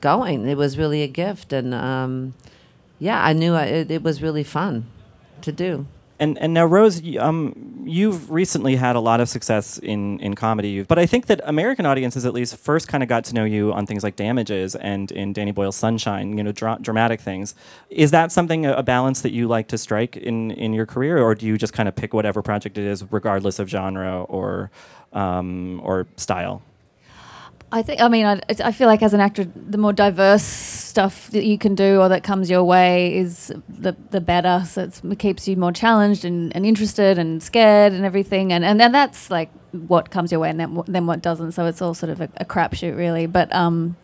going. 0.00 0.46
It 0.46 0.56
was 0.56 0.76
really 0.76 1.02
a 1.02 1.08
gift, 1.08 1.52
and 1.52 1.72
um, 1.72 2.34
yeah, 2.98 3.22
I 3.22 3.32
knew 3.32 3.54
I, 3.54 3.64
it, 3.64 3.90
it 3.90 4.02
was 4.02 4.22
really 4.22 4.44
fun 4.44 4.86
to 5.42 5.52
do. 5.52 5.86
And 6.18 6.38
and 6.38 6.54
now 6.54 6.64
Rose, 6.64 7.02
um, 7.18 7.84
you've 7.84 8.30
recently 8.30 8.76
had 8.76 8.96
a 8.96 9.00
lot 9.00 9.20
of 9.20 9.28
success 9.28 9.78
in 9.78 10.18
in 10.20 10.34
comedy, 10.34 10.82
but 10.82 10.98
I 10.98 11.06
think 11.06 11.26
that 11.26 11.40
American 11.44 11.84
audiences 11.84 12.24
at 12.24 12.32
least 12.32 12.56
first 12.56 12.88
kind 12.88 13.02
of 13.02 13.08
got 13.08 13.24
to 13.26 13.34
know 13.34 13.44
you 13.44 13.72
on 13.72 13.86
things 13.86 14.02
like 14.02 14.16
Damages 14.16 14.74
and 14.74 15.10
in 15.12 15.32
Danny 15.32 15.52
Boyle's 15.52 15.76
Sunshine, 15.76 16.36
you 16.38 16.42
know, 16.42 16.52
dra- 16.52 16.78
dramatic 16.80 17.20
things. 17.20 17.54
Is 17.90 18.10
that 18.12 18.32
something 18.32 18.64
a, 18.64 18.82
balance 18.82 19.20
that 19.22 19.32
you 19.32 19.48
like 19.48 19.68
to 19.68 19.78
strike 19.78 20.16
in 20.16 20.52
in 20.52 20.72
your 20.72 20.86
career, 20.86 21.18
or 21.18 21.34
do 21.34 21.44
you 21.44 21.58
just 21.58 21.72
kind 21.72 21.88
of 21.88 21.94
pick 21.94 22.14
whatever 22.14 22.40
project 22.40 22.78
it 22.78 22.84
is, 22.84 23.04
regardless 23.10 23.58
of 23.58 23.68
genre 23.68 24.22
or 24.22 24.70
um, 25.12 25.80
or 25.84 26.06
style? 26.16 26.62
I 27.72 27.82
think. 27.82 28.00
I 28.00 28.08
mean, 28.08 28.26
I, 28.26 28.40
I 28.64 28.72
feel 28.72 28.86
like 28.86 29.02
as 29.02 29.12
an 29.12 29.20
actor, 29.20 29.44
the 29.44 29.78
more 29.78 29.92
diverse 29.92 30.75
stuff 30.96 31.30
that 31.32 31.44
you 31.44 31.58
can 31.58 31.74
do 31.74 32.00
or 32.00 32.08
that 32.08 32.22
comes 32.22 32.48
your 32.48 32.64
way 32.64 33.14
is 33.14 33.52
the 33.68 33.94
the 34.12 34.20
better. 34.20 34.62
So 34.66 34.84
it 34.84 35.18
keeps 35.18 35.46
you 35.46 35.54
more 35.54 35.70
challenged 35.70 36.24
and, 36.24 36.56
and 36.56 36.64
interested 36.64 37.18
and 37.18 37.42
scared 37.42 37.92
and 37.92 38.06
everything. 38.06 38.50
And 38.50 38.64
and 38.64 38.80
that's 38.94 39.30
like 39.30 39.50
what 39.72 40.10
comes 40.10 40.32
your 40.32 40.40
way 40.40 40.48
and 40.48 40.58
then 40.58 40.74
what, 40.74 40.86
then 40.86 41.06
what 41.06 41.20
doesn't. 41.20 41.52
So 41.52 41.66
it's 41.66 41.82
all 41.82 41.92
sort 41.92 42.08
of 42.08 42.22
a, 42.22 42.30
a 42.38 42.46
crapshoot, 42.46 42.96
really. 42.96 43.26
But 43.26 43.54
um, 43.54 43.94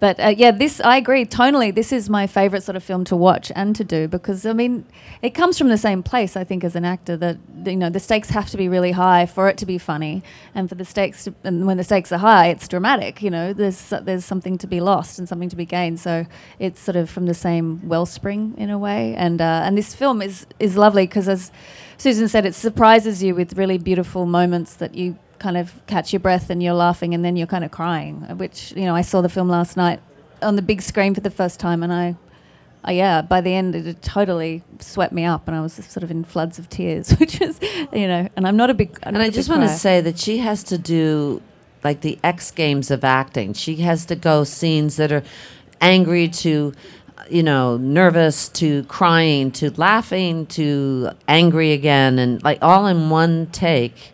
but 0.00 0.18
uh, 0.20 0.34
yeah, 0.36 0.50
this 0.50 0.80
I 0.80 0.96
agree 0.96 1.24
tonally. 1.24 1.74
This 1.74 1.92
is 1.92 2.10
my 2.10 2.26
favorite 2.26 2.62
sort 2.62 2.76
of 2.76 2.82
film 2.82 3.04
to 3.04 3.16
watch 3.16 3.52
and 3.54 3.74
to 3.76 3.84
do 3.84 4.08
because 4.08 4.44
I 4.44 4.52
mean, 4.52 4.84
it 5.22 5.30
comes 5.30 5.56
from 5.56 5.68
the 5.68 5.78
same 5.78 6.02
place. 6.02 6.36
I 6.36 6.44
think 6.44 6.64
as 6.64 6.76
an 6.76 6.84
actor 6.84 7.16
that 7.16 7.38
you 7.64 7.76
know 7.76 7.90
the 7.90 8.00
stakes 8.00 8.28
have 8.30 8.50
to 8.50 8.56
be 8.56 8.68
really 8.68 8.92
high 8.92 9.26
for 9.26 9.48
it 9.48 9.56
to 9.58 9.66
be 9.66 9.78
funny, 9.78 10.22
and 10.54 10.68
for 10.68 10.74
the 10.74 10.84
stakes 10.84 11.24
to, 11.24 11.34
and 11.44 11.66
when 11.66 11.76
the 11.76 11.84
stakes 11.84 12.10
are 12.12 12.18
high, 12.18 12.48
it's 12.48 12.66
dramatic. 12.66 13.22
You 13.22 13.30
know, 13.30 13.52
there's 13.52 13.92
there's 14.02 14.24
something 14.24 14.58
to 14.58 14.66
be 14.66 14.80
lost 14.80 15.18
and 15.18 15.28
something 15.28 15.48
to 15.48 15.56
be 15.56 15.64
gained. 15.64 16.00
So 16.00 16.26
it's 16.58 16.80
sort 16.80 16.96
of 16.96 17.08
from 17.08 17.26
the 17.26 17.34
same 17.34 17.88
wellspring 17.88 18.54
in 18.58 18.70
a 18.70 18.78
way. 18.78 19.14
And 19.14 19.40
uh, 19.40 19.62
and 19.64 19.78
this 19.78 19.94
film 19.94 20.20
is 20.20 20.46
is 20.58 20.76
lovely 20.76 21.06
because 21.06 21.28
as 21.28 21.52
Susan 21.98 22.28
said, 22.28 22.44
it 22.44 22.54
surprises 22.54 23.22
you 23.22 23.34
with 23.34 23.56
really 23.56 23.78
beautiful 23.78 24.26
moments 24.26 24.74
that 24.74 24.94
you 24.94 25.16
kind 25.38 25.56
of 25.56 25.72
catch 25.86 26.12
your 26.12 26.20
breath 26.20 26.50
and 26.50 26.62
you're 26.62 26.74
laughing 26.74 27.14
and 27.14 27.24
then 27.24 27.36
you're 27.36 27.46
kind 27.46 27.64
of 27.64 27.70
crying. 27.70 28.22
Which 28.38 28.72
you 28.76 28.84
know, 28.84 28.94
I 28.94 29.02
saw 29.02 29.20
the 29.20 29.28
film 29.28 29.48
last 29.48 29.76
night 29.76 30.00
on 30.42 30.56
the 30.56 30.62
big 30.62 30.82
screen 30.82 31.14
for 31.14 31.20
the 31.20 31.30
first 31.30 31.58
time, 31.58 31.82
and 31.82 31.92
I, 31.92 32.16
uh, 32.86 32.92
yeah, 32.92 33.22
by 33.22 33.40
the 33.40 33.54
end 33.54 33.74
it 33.74 34.02
totally 34.02 34.62
swept 34.78 35.12
me 35.12 35.24
up, 35.24 35.48
and 35.48 35.56
I 35.56 35.60
was 35.60 35.72
sort 35.72 36.02
of 36.04 36.10
in 36.10 36.24
floods 36.24 36.58
of 36.58 36.68
tears, 36.68 37.10
which 37.18 37.40
is, 37.40 37.58
you 37.92 38.06
know, 38.06 38.28
and 38.36 38.46
I'm 38.46 38.56
not 38.56 38.70
a 38.70 38.74
big. 38.74 38.98
I'm 39.02 39.14
And 39.14 39.22
I 39.22 39.30
just 39.30 39.48
want 39.48 39.62
to 39.62 39.68
say 39.68 40.00
that 40.00 40.18
she 40.18 40.38
has 40.38 40.62
to 40.64 40.78
do 40.78 41.42
like 41.82 42.00
the 42.00 42.18
X 42.22 42.50
Games 42.50 42.90
of 42.90 43.04
acting. 43.04 43.52
She 43.52 43.76
has 43.76 44.06
to 44.06 44.16
go 44.16 44.44
scenes 44.44 44.96
that 44.96 45.12
are 45.12 45.22
angry 45.80 46.28
to, 46.28 46.72
you 47.28 47.42
know, 47.42 47.76
nervous 47.76 48.48
to 48.50 48.84
crying 48.84 49.50
to 49.52 49.70
laughing 49.78 50.46
to 50.46 51.10
angry 51.28 51.72
again, 51.72 52.18
and 52.18 52.42
like 52.44 52.58
all 52.62 52.86
in 52.86 53.10
one 53.10 53.46
take. 53.48 54.13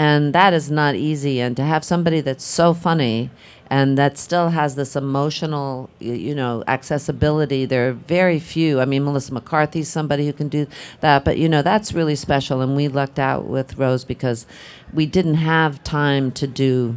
And 0.00 0.34
that 0.34 0.54
is 0.54 0.70
not 0.70 0.94
easy. 0.94 1.42
And 1.42 1.54
to 1.58 1.62
have 1.62 1.84
somebody 1.84 2.22
that's 2.22 2.42
so 2.42 2.72
funny 2.72 3.28
and 3.68 3.98
that 3.98 4.16
still 4.16 4.48
has 4.48 4.74
this 4.74 4.96
emotional, 4.96 5.90
you 5.98 6.34
know, 6.34 6.64
accessibility. 6.66 7.66
There 7.66 7.90
are 7.90 7.92
very 7.92 8.38
few. 8.38 8.80
I 8.80 8.86
mean, 8.86 9.04
Melissa 9.04 9.34
McCarthy's 9.34 9.90
somebody 9.90 10.24
who 10.24 10.32
can 10.32 10.48
do 10.48 10.66
that, 11.00 11.26
but 11.26 11.36
you 11.36 11.50
know, 11.50 11.60
that's 11.60 11.92
really 11.92 12.16
special. 12.16 12.62
And 12.62 12.74
we 12.74 12.88
lucked 12.88 13.18
out 13.18 13.44
with 13.44 13.76
Rose 13.76 14.06
because 14.06 14.46
we 14.94 15.04
didn't 15.04 15.34
have 15.34 15.84
time 15.84 16.32
to 16.32 16.46
do, 16.46 16.96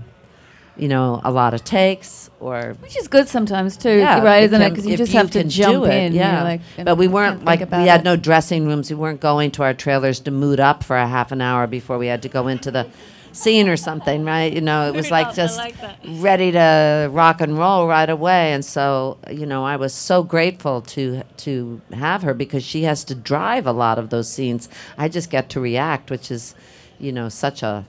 you 0.77 0.87
know, 0.87 1.21
a 1.23 1.31
lot 1.31 1.53
of 1.53 1.63
takes 1.63 2.29
or. 2.39 2.75
Which 2.81 2.97
is 2.97 3.07
good 3.07 3.27
sometimes 3.27 3.77
too, 3.77 3.97
Yeah, 3.97 4.23
right? 4.23 4.43
it 4.43 4.45
Isn't 4.45 4.61
it? 4.61 4.69
Because 4.71 4.85
you 4.85 4.93
if 4.93 4.97
just 4.97 5.13
have 5.13 5.31
to 5.31 5.43
jump 5.43 5.75
do 5.75 5.85
it, 5.85 5.93
in. 5.93 6.13
Yeah, 6.13 6.43
like, 6.43 6.61
but 6.83 6.95
we 6.97 7.07
weren't 7.07 7.45
like 7.45 7.61
about 7.61 7.81
we 7.81 7.87
had 7.87 8.01
it. 8.01 8.03
no 8.05 8.15
dressing 8.15 8.65
rooms. 8.65 8.89
We 8.89 8.95
weren't 8.95 9.21
going 9.21 9.51
to 9.51 9.63
our 9.63 9.73
trailers 9.73 10.19
to 10.21 10.31
mood 10.31 10.59
up 10.59 10.83
for 10.83 10.97
a 10.97 11.07
half 11.07 11.31
an 11.31 11.41
hour 11.41 11.67
before 11.67 11.97
we 11.97 12.07
had 12.07 12.21
to 12.23 12.29
go 12.29 12.47
into 12.47 12.71
the 12.71 12.87
scene 13.31 13.67
or 13.67 13.75
something, 13.77 14.25
right? 14.25 14.53
You 14.53 14.61
know, 14.61 14.87
it 14.87 14.95
was 14.95 15.09
like 15.09 15.33
just 15.33 15.59
ready 16.05 16.51
to 16.51 17.09
rock 17.11 17.41
and 17.41 17.57
roll 17.57 17.87
right 17.87 18.09
away. 18.09 18.53
And 18.53 18.63
so, 18.63 19.17
you 19.29 19.45
know, 19.45 19.65
I 19.65 19.75
was 19.75 19.93
so 19.93 20.23
grateful 20.23 20.81
to 20.81 21.23
to 21.37 21.81
have 21.93 22.21
her 22.23 22.33
because 22.33 22.63
she 22.63 22.83
has 22.83 23.03
to 23.05 23.15
drive 23.15 23.65
a 23.67 23.71
lot 23.71 23.97
of 23.99 24.09
those 24.09 24.29
scenes. 24.29 24.69
I 24.97 25.07
just 25.09 25.29
get 25.29 25.49
to 25.49 25.59
react, 25.59 26.09
which 26.11 26.29
is, 26.31 26.53
you 26.99 27.11
know, 27.11 27.27
such 27.29 27.63
a 27.63 27.85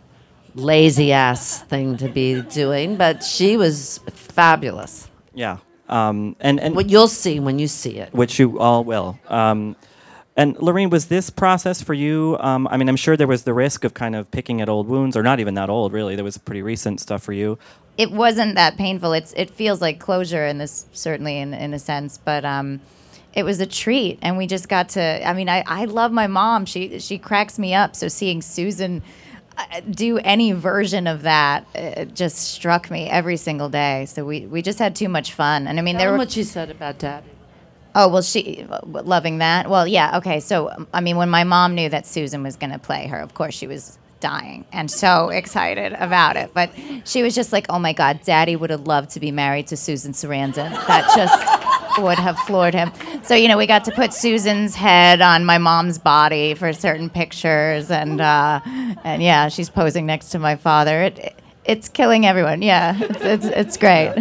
lazy 0.55 1.13
ass 1.13 1.63
thing 1.63 1.97
to 1.99 2.09
be 2.09 2.41
doing. 2.43 2.97
But 2.97 3.23
she 3.23 3.57
was 3.57 4.01
fabulous. 4.13 5.09
Yeah. 5.35 5.59
Um, 5.89 6.37
and 6.41 6.59
and 6.61 6.75
What 6.75 6.89
you'll 6.91 7.09
see 7.09 7.41
when 7.41 7.59
you 7.59 7.69
see 7.69 7.99
it. 7.99 8.13
which 8.15 8.39
you 8.39 8.59
all 8.59 8.85
will. 8.85 9.19
Um, 9.29 9.77
and 10.37 10.57
Lorene, 10.61 10.91
was 10.91 11.07
this 11.07 11.31
process 11.31 11.81
for 11.83 11.95
you? 11.95 12.37
Um, 12.41 12.67
I 12.69 12.77
mean, 12.77 12.89
I'm 12.89 12.97
sure 12.97 13.17
there 13.17 13.29
was 13.29 13.45
the 13.45 13.55
risk 13.55 13.85
of 13.85 13.95
kind 13.95 14.17
of 14.17 14.29
picking 14.33 14.61
at 14.61 14.69
old 14.69 14.89
wounds, 14.89 15.17
or 15.17 15.23
not 15.23 15.39
even 15.39 15.55
that 15.55 15.71
old, 15.71 15.93
really. 15.93 16.17
There 16.17 16.25
was 16.25 16.39
pretty 16.39 16.63
recent 16.63 17.01
stuff 17.01 17.23
for 17.23 17.33
you. 17.33 17.57
it 17.97 18.11
wasn't 18.11 18.57
that 18.57 18.77
painful. 18.77 19.13
It's 19.13 19.33
it 19.37 19.51
feels 19.51 19.81
like 19.81 20.01
closure 20.01 20.45
in 20.47 20.59
this 20.59 20.87
certainly 20.93 21.39
in 21.39 21.55
in 21.55 21.73
a 21.75 21.79
sense, 21.79 22.19
but 22.19 22.45
um, 22.45 22.81
it 23.35 23.45
was 23.45 23.61
a 23.61 23.67
treat, 23.67 24.19
and 24.23 24.37
we 24.37 24.47
just 24.49 24.69
got 24.69 24.89
to. 24.91 25.29
I 25.29 25.33
mean, 25.35 25.49
I 25.49 25.63
I 25.67 25.85
love 25.85 26.11
my 26.11 26.27
mom. 26.27 26.65
She 26.67 26.99
she 26.99 27.19
cracks 27.19 27.57
me 27.59 27.75
up. 27.75 27.95
So 27.95 28.09
seeing 28.09 28.41
Susan. 28.43 29.03
Do 29.91 30.19
any 30.19 30.53
version 30.53 31.07
of 31.07 31.23
that 31.23 31.67
uh, 31.75 32.05
just 32.07 32.37
struck 32.37 32.91
me 32.91 33.09
every 33.09 33.37
single 33.37 33.69
day. 33.69 34.07
So 34.07 34.25
we, 34.25 34.47
we 34.47 34.63
just 34.63 34.79
had 34.79 34.97
too 34.97 35.09
much 35.09 35.33
fun, 35.33 35.67
and 35.67 35.79
I 35.79 35.83
mean 35.83 35.95
Tell 35.95 36.05
there 36.05 36.13
were 36.13 36.19
what 36.19 36.33
she 36.33 36.43
said 36.45 36.71
about 36.71 36.99
Daddy. 36.99 37.27
Oh 37.95 38.09
well, 38.09 38.23
she 38.23 38.67
loving 38.83 39.39
that. 39.39 39.71
Well, 39.71 39.87
yeah, 39.87 40.17
okay. 40.19 40.41
So 40.41 40.87
I 40.93 41.01
mean, 41.01 41.17
when 41.17 41.31
my 41.31 41.45
mom 41.45 41.75
knew 41.75 41.89
that 41.89 42.07
Susan 42.07 42.43
was 42.43 42.57
going 42.57 42.73
to 42.73 42.79
play 42.79 43.07
her, 43.07 43.21
of 43.21 43.35
course 43.35 43.55
she 43.55 43.69
was 43.69 43.99
dying 44.21 44.65
and 44.73 44.91
so 44.91 45.29
excited 45.41 45.93
about 45.95 46.37
it. 46.37 46.53
But 46.55 46.71
she 47.05 47.23
was 47.23 47.35
just 47.35 47.53
like, 47.53 47.67
"Oh 47.69 47.79
my 47.79 47.93
God, 47.93 48.21
Daddy 48.25 48.57
would 48.57 48.71
have 48.71 48.87
loved 48.87 49.11
to 49.11 49.21
be 49.21 49.31
married 49.31 49.69
to 49.69 49.77
Susan 49.77 50.13
Sarandon." 50.13 50.71
That 50.87 51.11
just 51.15 51.64
would 51.99 52.19
have 52.19 52.39
floored 52.41 52.75
him. 52.75 52.93
So 53.23 53.35
you 53.35 53.49
know, 53.49 53.57
we 53.57 53.67
got 53.67 53.85
to 53.85 53.93
put 53.93 54.13
Susan's 54.13 54.75
head 54.75 55.21
on 55.21 55.45
my 55.45 55.59
mom's 55.59 55.99
body 55.99 56.55
for 56.55 56.73
certain 56.73 57.11
pictures, 57.11 57.91
and 57.91 58.21
uh, 58.21 58.61
and 59.05 59.23
yeah, 59.23 59.49
she's 59.49 59.71
posing 59.71 60.07
next 60.07 60.31
to 60.31 60.39
my 60.39 60.57
father. 60.57 61.03
It, 61.03 61.19
it 61.19 61.41
it's 61.65 61.89
killing 61.89 62.27
everyone. 62.27 62.63
Yeah, 62.63 62.97
it's 63.01 63.23
it's, 63.23 63.45
it's 63.47 63.77
great. 63.77 64.15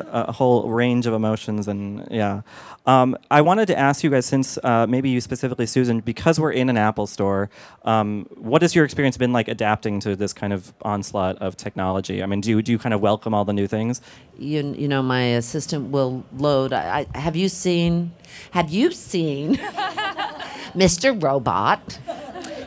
A, 0.00 0.24
a 0.28 0.32
whole 0.32 0.68
range 0.68 1.06
of 1.06 1.14
emotions 1.14 1.68
and 1.68 2.06
yeah. 2.10 2.42
Um, 2.86 3.16
i 3.30 3.40
wanted 3.40 3.66
to 3.66 3.78
ask 3.78 4.04
you 4.04 4.10
guys 4.10 4.26
since 4.26 4.58
uh, 4.62 4.86
maybe 4.86 5.08
you 5.08 5.20
specifically 5.20 5.64
susan 5.66 6.00
because 6.00 6.38
we're 6.38 6.52
in 6.52 6.68
an 6.68 6.76
apple 6.76 7.06
store 7.06 7.48
um, 7.84 8.26
what 8.36 8.62
has 8.62 8.74
your 8.74 8.84
experience 8.84 9.16
been 9.16 9.32
like 9.32 9.48
adapting 9.48 10.00
to 10.00 10.16
this 10.16 10.32
kind 10.32 10.52
of 10.52 10.72
onslaught 10.82 11.36
of 11.38 11.56
technology? 11.56 12.22
I 12.22 12.26
mean 12.26 12.40
do 12.40 12.50
you, 12.50 12.62
do 12.62 12.72
you 12.72 12.78
kind 12.78 12.94
of 12.94 13.00
welcome 13.00 13.32
all 13.34 13.44
the 13.44 13.52
new 13.52 13.66
things? 13.66 14.00
You, 14.38 14.74
you 14.76 14.88
know 14.88 15.02
my 15.02 15.22
assistant 15.22 15.90
will 15.90 16.24
load. 16.36 16.72
I, 16.72 17.06
I 17.14 17.18
have 17.18 17.36
you 17.36 17.48
seen 17.48 18.12
have 18.50 18.70
you 18.70 18.90
seen 18.90 19.56
mr 20.74 21.22
robot 21.22 21.98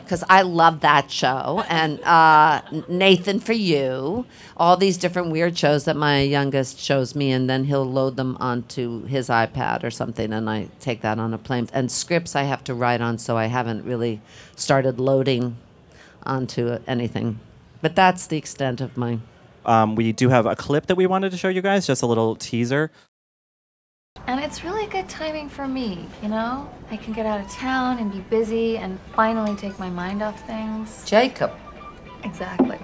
because 0.08 0.24
I 0.30 0.40
love 0.40 0.80
that 0.80 1.10
show, 1.10 1.62
and 1.68 2.00
uh, 2.00 2.62
Nathan 2.88 3.40
for 3.40 3.52
You, 3.52 4.24
all 4.56 4.78
these 4.78 4.96
different 4.96 5.30
weird 5.30 5.58
shows 5.58 5.84
that 5.84 5.96
my 5.96 6.20
youngest 6.22 6.80
shows 6.80 7.14
me, 7.14 7.30
and 7.30 7.48
then 7.48 7.64
he'll 7.64 7.84
load 7.84 8.16
them 8.16 8.38
onto 8.40 9.04
his 9.04 9.28
iPad 9.28 9.84
or 9.84 9.90
something, 9.90 10.32
and 10.32 10.48
I 10.48 10.68
take 10.80 11.02
that 11.02 11.18
on 11.18 11.34
a 11.34 11.38
plane. 11.38 11.68
And 11.74 11.92
scripts 11.92 12.34
I 12.34 12.44
have 12.44 12.64
to 12.64 12.74
write 12.74 13.02
on, 13.02 13.18
so 13.18 13.36
I 13.36 13.46
haven't 13.46 13.84
really 13.84 14.22
started 14.56 14.98
loading 14.98 15.58
onto 16.22 16.78
anything. 16.86 17.38
But 17.82 17.94
that's 17.94 18.26
the 18.26 18.38
extent 18.38 18.80
of 18.80 18.96
my. 18.96 19.18
Um, 19.66 19.94
we 19.94 20.12
do 20.12 20.30
have 20.30 20.46
a 20.46 20.56
clip 20.56 20.86
that 20.86 20.96
we 20.96 21.06
wanted 21.06 21.32
to 21.32 21.36
show 21.36 21.50
you 21.50 21.60
guys, 21.60 21.86
just 21.86 22.02
a 22.02 22.06
little 22.06 22.34
teaser. 22.34 22.90
And 24.26 24.40
it's 24.40 24.62
really 24.64 24.86
good 24.86 25.08
timing 25.08 25.48
for 25.48 25.66
me, 25.66 26.06
you 26.22 26.28
know? 26.28 26.68
I 26.90 26.96
can 26.96 27.12
get 27.12 27.26
out 27.26 27.40
of 27.40 27.50
town 27.50 27.98
and 27.98 28.12
be 28.12 28.20
busy 28.20 28.76
and 28.76 28.98
finally 29.14 29.54
take 29.56 29.78
my 29.78 29.88
mind 29.88 30.22
off 30.22 30.46
things. 30.46 31.04
Jacob. 31.06 31.52
Exactly. 32.24 32.78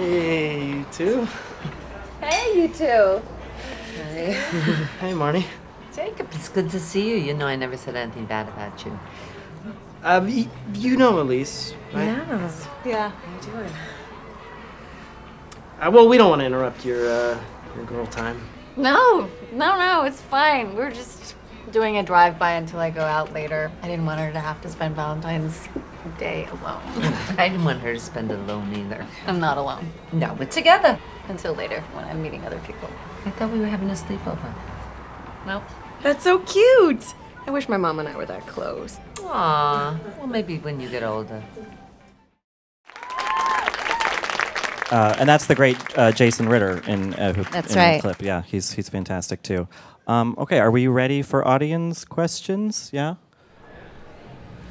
Hey, 0.00 0.66
you 0.66 0.86
too. 0.92 1.28
Hey, 2.20 2.60
you 2.62 2.68
two. 2.68 3.22
Hey. 4.12 4.32
hey, 5.00 5.12
Marnie. 5.12 5.44
Jacob, 5.94 6.28
it's 6.32 6.48
good 6.48 6.70
to 6.70 6.80
see 6.80 7.08
you. 7.10 7.16
You 7.16 7.34
know 7.34 7.46
I 7.46 7.56
never 7.56 7.76
said 7.76 7.96
anything 7.96 8.24
bad 8.24 8.48
about 8.48 8.84
you. 8.84 8.98
Uh, 10.02 10.20
y- 10.24 10.48
you 10.74 10.96
know 10.96 11.20
Elise, 11.20 11.74
right? 11.92 12.06
Yeah. 12.06 12.50
Yeah, 12.84 13.08
how 13.10 13.34
you 13.34 13.52
doing? 13.52 13.70
Uh, 15.80 15.90
well, 15.90 16.08
we 16.08 16.16
don't 16.16 16.30
want 16.30 16.40
to 16.40 16.46
interrupt 16.46 16.84
your 16.84 17.08
uh, 17.08 17.38
your 17.76 17.84
girl 17.84 18.06
time. 18.06 18.40
No, 18.76 19.28
no, 19.52 19.78
no, 19.78 20.02
it's 20.04 20.20
fine. 20.22 20.74
We're 20.74 20.90
just 20.90 21.34
doing 21.72 21.98
a 21.98 22.02
drive-by 22.02 22.52
until 22.52 22.80
I 22.80 22.90
go 22.90 23.02
out 23.02 23.32
later. 23.32 23.70
I 23.82 23.88
didn't 23.88 24.06
want 24.06 24.20
her 24.20 24.32
to 24.32 24.40
have 24.40 24.60
to 24.62 24.68
spend 24.70 24.96
Valentine's 24.96 25.68
Day 26.18 26.46
alone. 26.46 26.80
I 27.38 27.48
didn't 27.50 27.64
want 27.64 27.80
her 27.82 27.92
to 27.92 28.00
spend 28.00 28.30
alone 28.30 28.74
either. 28.74 29.06
I'm 29.26 29.38
not 29.38 29.58
alone. 29.58 29.92
No, 30.12 30.34
but 30.36 30.50
together. 30.50 30.98
Until 31.28 31.52
later, 31.54 31.80
when 31.92 32.04
I'm 32.06 32.22
meeting 32.22 32.44
other 32.46 32.58
people. 32.60 32.88
I 33.26 33.30
thought 33.30 33.52
we 33.52 33.60
were 33.60 33.66
having 33.66 33.90
a 33.90 33.92
sleepover. 33.94 34.52
Nope. 35.46 35.62
That's 36.02 36.24
so 36.24 36.38
cute. 36.40 37.04
I 37.46 37.50
wish 37.50 37.68
my 37.68 37.76
mom 37.76 37.98
and 37.98 38.08
I 38.08 38.16
were 38.16 38.26
that 38.26 38.46
close. 38.46 38.98
Aw. 39.32 39.98
Well, 40.18 40.26
maybe 40.26 40.58
when 40.58 40.80
you 40.80 40.88
get 40.88 41.02
older. 41.02 41.42
Uh, 44.90 45.14
and 45.18 45.28
that's 45.28 45.46
the 45.46 45.54
great 45.54 45.76
uh, 45.96 46.10
Jason 46.10 46.48
Ritter 46.48 46.82
in, 46.88 47.14
uh, 47.14 47.32
who, 47.32 47.44
That's 47.44 47.72
in 47.72 47.78
right. 47.78 47.96
the 47.96 48.00
clip. 48.02 48.22
Yeah, 48.22 48.42
he's 48.42 48.72
he's 48.72 48.88
fantastic 48.88 49.40
too. 49.42 49.68
Um, 50.08 50.34
okay, 50.36 50.58
are 50.58 50.70
we 50.70 50.88
ready 50.88 51.22
for 51.22 51.46
audience 51.46 52.04
questions? 52.04 52.90
Yeah. 52.92 53.14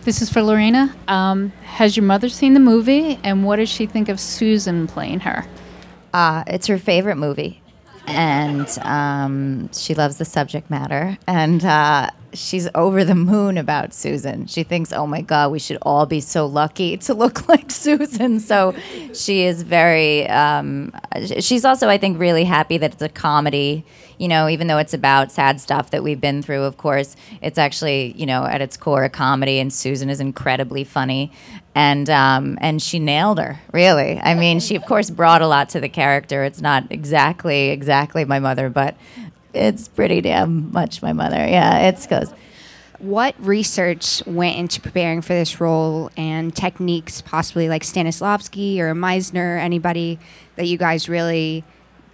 This 0.04 0.22
is 0.22 0.30
for 0.30 0.42
Lorena. 0.42 0.94
Um, 1.08 1.50
has 1.64 1.96
your 1.96 2.06
mother 2.06 2.28
seen 2.28 2.54
the 2.54 2.60
movie, 2.60 3.18
and 3.24 3.46
what 3.46 3.58
does 3.58 3.70
she 3.70 3.86
think 3.86 4.10
of 4.10 4.20
Susan 4.20 4.88
playing 4.88 5.22
her? 5.22 5.46
Uh, 6.14 6.44
it's 6.48 6.68
her 6.68 6.78
favorite 6.78 7.18
movie, 7.18 7.62
and 8.08 8.68
um, 8.82 9.72
she 9.72 9.94
loves 9.94 10.18
the 10.18 10.26
subject 10.26 10.70
matter. 10.70 11.18
And 11.28 11.64
uh, 11.64 12.10
she's 12.34 12.68
over 12.76 13.04
the 13.04 13.16
moon 13.16 13.58
about 13.58 13.94
Susan. 13.94 14.48
She 14.48 14.64
thinks, 14.64 14.92
"Oh 14.92 15.08
my 15.08 15.22
God, 15.22 15.52
we 15.52 15.60
should 15.60 15.78
all 15.82 16.06
be 16.06 16.22
so 16.22 16.46
lucky 16.46 16.98
to 16.98 17.14
look 17.14 17.48
like 17.50 17.72
Susan." 17.72 18.40
So 18.40 18.76
she 19.14 19.44
is 19.44 19.64
very. 19.64 20.28
Um, 20.28 20.94
she's 21.40 21.66
also, 21.66 21.90
I 21.90 21.98
think, 21.98 22.20
really 22.20 22.44
happy 22.44 22.78
that 22.78 22.94
it's 22.94 23.02
a 23.02 23.10
comedy. 23.10 23.86
You 24.18 24.28
know, 24.28 24.50
even 24.50 24.68
though 24.68 24.78
it's 24.78 24.94
about 24.94 25.32
sad 25.32 25.62
stuff 25.62 25.92
that 25.92 26.04
we've 26.04 26.20
been 26.20 26.42
through, 26.42 26.64
of 26.64 26.76
course, 26.76 27.16
it's 27.42 27.58
actually, 27.58 28.14
you 28.18 28.26
know, 28.26 28.44
at 28.44 28.62
its 28.62 28.76
core 28.76 29.06
a 29.06 29.10
comedy, 29.10 29.60
and 29.60 29.72
Susan 29.72 30.10
is 30.10 30.20
incredibly 30.20 30.84
funny, 30.84 31.32
and 31.74 32.10
um, 32.10 32.58
and 32.60 32.82
she 32.82 33.00
nailed 33.00 33.40
her, 33.40 33.60
really. 33.72 34.20
I 34.20 34.36
mean, 34.36 34.60
she 34.60 34.76
of 34.76 34.86
course 34.86 35.10
brought 35.10 35.42
a 35.42 35.48
lot 35.48 35.70
to 35.70 35.80
the 35.80 35.90
character. 35.90 36.44
It's 36.44 36.62
not 36.62 36.84
exactly 36.90 37.70
exactly 37.70 38.26
my 38.26 38.40
mother, 38.40 38.70
but 38.70 38.98
it's 39.54 39.88
pretty 39.88 40.22
damn 40.22 40.72
much 40.72 41.02
my 41.02 41.14
mother. 41.14 41.38
Yeah, 41.38 41.88
it's 41.88 42.08
goes. 42.08 42.32
What 43.00 43.34
research 43.40 44.22
went 44.26 44.58
into 44.58 44.82
preparing 44.82 45.22
for 45.22 45.34
this 45.34 45.62
role 45.62 46.12
and 46.18 46.54
techniques, 46.54 47.22
possibly 47.22 47.70
like 47.70 47.84
Stanislavski 47.84 48.80
or 48.80 48.94
Meisner, 48.94 49.58
anybody 49.58 50.20
that 50.58 50.68
you 50.68 50.78
guys 50.78 51.08
really, 51.08 51.64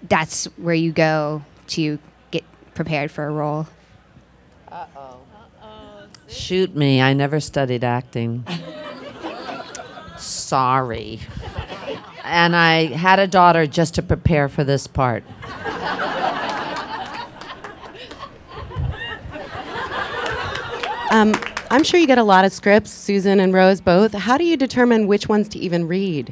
that's 0.08 0.46
where 0.58 0.76
you 0.76 0.92
go 0.92 1.44
to 1.70 1.98
get 2.30 2.44
prepared 2.76 3.10
for 3.10 3.26
a 3.26 3.32
role? 3.32 3.68
Uh 4.72 4.86
oh. 4.96 5.18
Uh 5.34 5.66
uh 5.66 6.08
Shoot 6.28 6.76
me. 6.76 7.02
I 7.02 7.14
never 7.14 7.40
studied 7.40 7.84
acting. 7.84 8.46
Sorry. 10.18 11.20
And 12.24 12.56
I 12.56 12.86
had 12.88 13.18
a 13.18 13.28
daughter 13.28 13.66
just 13.66 13.96
to 13.96 14.04
prepare 14.04 14.50
for 14.50 14.64
this 14.64 14.86
part. 14.86 15.24
Um, 21.26 21.34
I'm 21.72 21.84
sure 21.84 22.00
you 22.00 22.06
get 22.06 22.20
a 22.20 22.24
lot 22.24 22.46
of 22.46 22.54
scripts, 22.54 22.92
Susan 22.92 23.40
and 23.40 23.52
Rose 23.52 23.82
both. 23.82 24.14
How 24.14 24.38
do 24.38 24.44
you 24.44 24.56
determine 24.56 25.08
which 25.08 25.28
ones 25.28 25.50
to 25.50 25.60
even 25.60 25.88
read? 25.88 26.32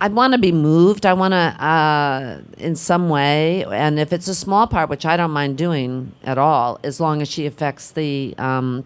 I'd 0.00 0.12
want 0.12 0.32
to 0.32 0.40
be 0.40 0.50
moved. 0.50 1.06
I 1.06 1.12
want 1.12 1.30
to, 1.30 1.64
uh, 1.64 2.40
in 2.58 2.74
some 2.74 3.08
way, 3.08 3.64
and 3.64 4.00
if 4.00 4.12
it's 4.12 4.26
a 4.26 4.34
small 4.34 4.66
part, 4.66 4.90
which 4.90 5.06
I 5.06 5.16
don't 5.16 5.30
mind 5.30 5.56
doing 5.56 6.12
at 6.24 6.36
all, 6.36 6.80
as 6.82 6.98
long 6.98 7.22
as 7.22 7.30
she 7.30 7.46
affects 7.46 7.92
the, 7.92 8.34
um, 8.38 8.84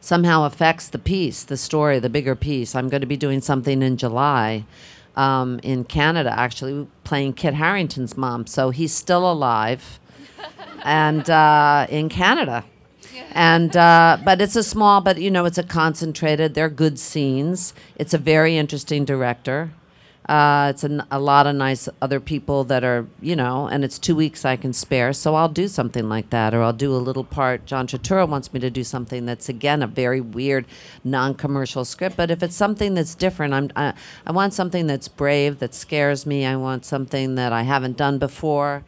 somehow 0.00 0.44
affects 0.44 0.88
the 0.88 1.00
piece, 1.00 1.42
the 1.42 1.56
story, 1.56 1.98
the 1.98 2.08
bigger 2.08 2.36
piece. 2.36 2.76
I'm 2.76 2.88
going 2.88 3.00
to 3.00 3.08
be 3.08 3.16
doing 3.16 3.40
something 3.40 3.82
in 3.82 3.96
July 3.96 4.64
um, 5.16 5.58
in 5.64 5.82
Canada, 5.82 6.32
actually, 6.38 6.86
playing 7.02 7.32
Kit 7.32 7.54
Harington's 7.54 8.16
mom. 8.16 8.46
So 8.46 8.70
he's 8.70 8.94
still 8.94 9.28
alive, 9.28 9.98
and 10.84 11.28
uh, 11.28 11.88
in 11.90 12.08
Canada. 12.08 12.64
And 13.32 13.76
uh, 13.76 14.18
but 14.24 14.40
it's 14.40 14.56
a 14.56 14.62
small, 14.62 15.00
but 15.00 15.18
you 15.18 15.30
know, 15.30 15.44
it's 15.44 15.58
a 15.58 15.62
concentrated. 15.62 16.54
They're 16.54 16.68
good 16.68 16.98
scenes. 16.98 17.74
It's 17.96 18.14
a 18.14 18.18
very 18.18 18.56
interesting 18.56 19.04
director. 19.04 19.70
Uh, 20.26 20.68
it's 20.70 20.82
an, 20.82 21.02
a 21.10 21.18
lot 21.18 21.46
of 21.46 21.54
nice 21.54 21.86
other 22.00 22.18
people 22.18 22.64
that 22.64 22.82
are, 22.82 23.06
you 23.20 23.36
know, 23.36 23.66
and 23.66 23.84
it's 23.84 23.98
two 23.98 24.16
weeks 24.16 24.42
I 24.42 24.56
can 24.56 24.72
spare, 24.72 25.12
so 25.12 25.34
I'll 25.34 25.50
do 25.50 25.68
something 25.68 26.08
like 26.08 26.30
that, 26.30 26.54
or 26.54 26.62
I'll 26.62 26.72
do 26.72 26.94
a 26.94 26.96
little 26.96 27.24
part. 27.24 27.66
John 27.66 27.86
Turturro 27.86 28.26
wants 28.26 28.50
me 28.50 28.58
to 28.60 28.70
do 28.70 28.84
something 28.84 29.26
that's 29.26 29.50
again 29.50 29.82
a 29.82 29.86
very 29.86 30.22
weird, 30.22 30.64
non-commercial 31.04 31.84
script. 31.84 32.16
But 32.16 32.30
if 32.30 32.42
it's 32.42 32.56
something 32.56 32.94
that's 32.94 33.14
different, 33.14 33.52
I'm, 33.52 33.70
I, 33.76 33.92
I 34.26 34.32
want 34.32 34.54
something 34.54 34.86
that's 34.86 35.08
brave, 35.08 35.58
that 35.58 35.74
scares 35.74 36.24
me. 36.24 36.46
I 36.46 36.56
want 36.56 36.86
something 36.86 37.34
that 37.34 37.52
I 37.52 37.64
haven't 37.64 37.98
done 37.98 38.16
before, 38.16 38.82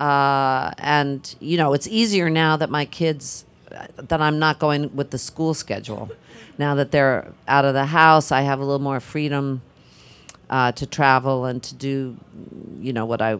uh, 0.00 0.70
and 0.78 1.36
you 1.38 1.58
know, 1.58 1.74
it's 1.74 1.86
easier 1.86 2.30
now 2.30 2.56
that 2.56 2.70
my 2.70 2.86
kids, 2.86 3.44
that 3.96 4.20
I'm 4.20 4.38
not 4.38 4.58
going 4.58 4.94
with 4.94 5.10
the 5.10 5.18
school 5.18 5.54
schedule. 5.54 6.10
Now 6.58 6.74
that 6.76 6.90
they're 6.90 7.32
out 7.46 7.64
of 7.64 7.74
the 7.74 7.86
house, 7.86 8.32
I 8.32 8.42
have 8.42 8.60
a 8.60 8.64
little 8.64 8.80
more 8.80 9.00
freedom 9.00 9.62
uh, 10.50 10.72
to 10.72 10.86
travel 10.86 11.44
and 11.44 11.62
to 11.62 11.74
do, 11.74 12.16
you 12.80 12.92
know, 12.92 13.04
what 13.04 13.20
I. 13.20 13.38